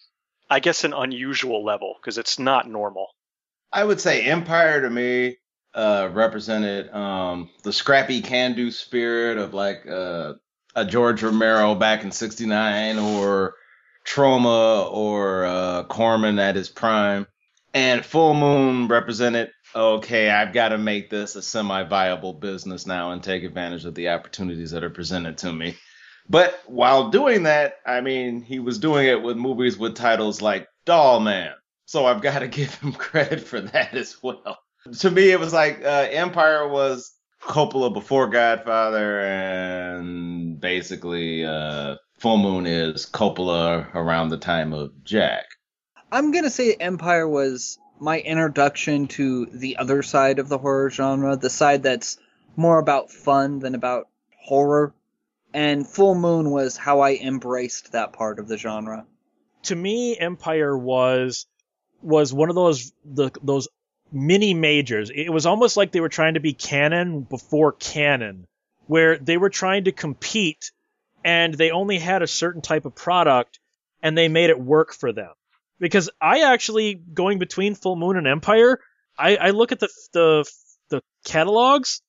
[0.49, 3.07] I guess, an unusual level because it's not normal.
[3.71, 5.37] I would say Empire to me
[5.73, 10.33] uh, represented um, the scrappy can-do spirit of like uh,
[10.79, 13.55] a George Romero back in '69, or
[14.05, 17.27] Troma or uh, Corman at his prime,
[17.73, 23.21] and Full Moon represented okay, I've got to make this a semi-viable business now and
[23.21, 25.77] take advantage of the opportunities that are presented to me.
[26.29, 30.67] But while doing that, I mean, he was doing it with movies with titles like
[30.85, 31.53] Doll Man.
[31.85, 34.59] So I've got to give him credit for that as well.
[34.99, 37.11] To me, it was like uh, Empire was
[37.41, 45.45] Coppola before Godfather, and basically uh, Full Moon is Coppola around the time of Jack.
[46.11, 51.35] I'm gonna say Empire was my introduction to the other side of the horror genre,
[51.35, 52.17] the side that's
[52.55, 54.93] more about fun than about horror.
[55.53, 59.05] And Full Moon was how I embraced that part of the genre.
[59.63, 61.47] To me, Empire was
[62.01, 63.67] was one of those the, those
[64.11, 65.11] mini majors.
[65.13, 68.47] It was almost like they were trying to be Cannon before Cannon,
[68.87, 70.71] where they were trying to compete
[71.23, 73.59] and they only had a certain type of product
[74.01, 75.31] and they made it work for them.
[75.79, 78.79] Because I actually, going between Full Moon and Empire,
[79.17, 80.51] I, I look at the, the,
[80.89, 82.01] the catalogs.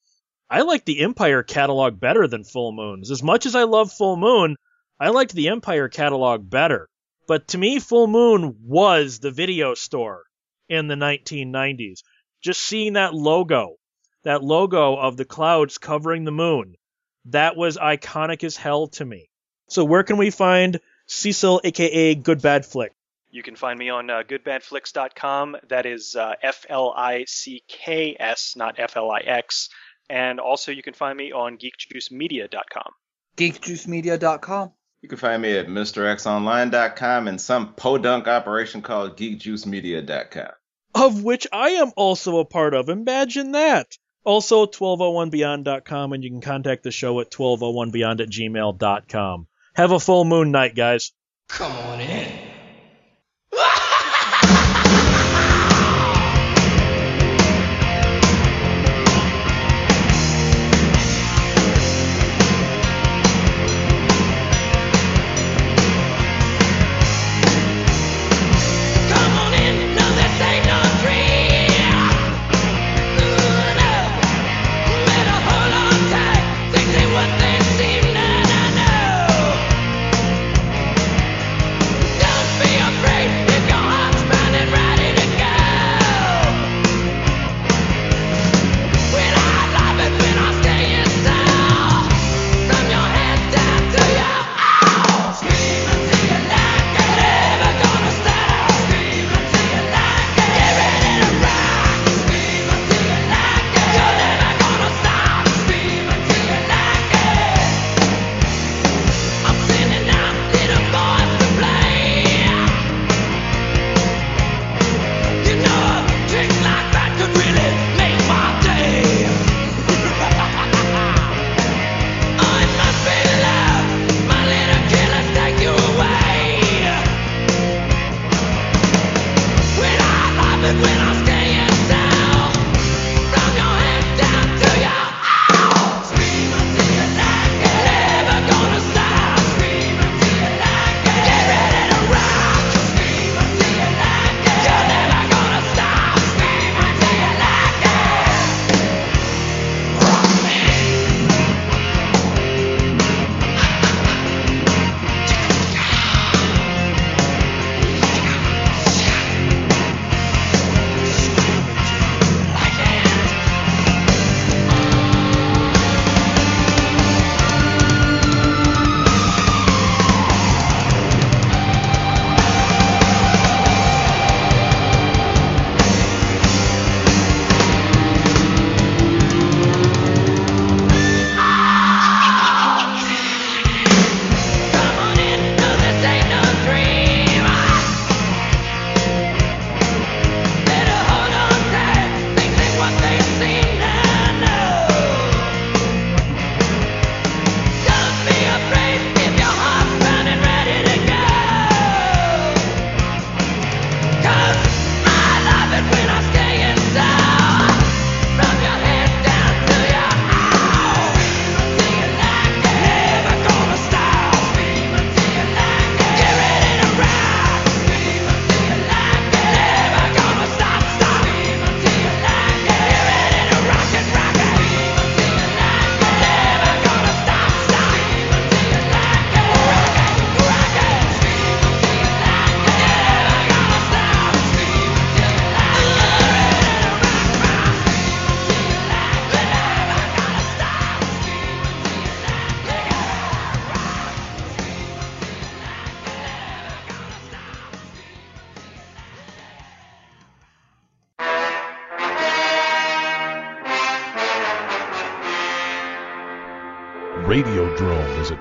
[0.49, 3.11] I like the Empire catalog better than Full Moon's.
[3.11, 4.57] As much as I love Full Moon,
[4.99, 6.89] I liked the Empire catalog better.
[7.29, 10.25] But to me, Full Moon was the video store
[10.71, 12.03] in the 1990s.
[12.41, 13.77] Just seeing that logo,
[14.23, 16.77] that logo of the clouds covering the moon,
[17.27, 19.29] that was iconic as hell to me.
[19.69, 22.93] So where can we find Cecil, aka Good Bad Flick?
[23.31, 25.59] You can find me on uh, goodbadflicks.com.
[25.69, 29.69] That is uh, F L I C K S, not F L I X.
[30.09, 32.93] And also, you can find me on geekjuicemedia.com.
[33.37, 34.73] Geekjuicemedia.com.
[35.03, 40.51] You can find me at MrXOnline.com and some podunk operation called GeekJuiceMedia.com.
[40.95, 42.89] Of which I am also a part of.
[42.89, 43.97] Imagine that.
[44.25, 49.47] Also, 1201beyond.com, and you can contact the show at 1201beyond at gmail.com.
[49.75, 51.13] Have a full moon night, guys.
[51.49, 52.50] Come on in.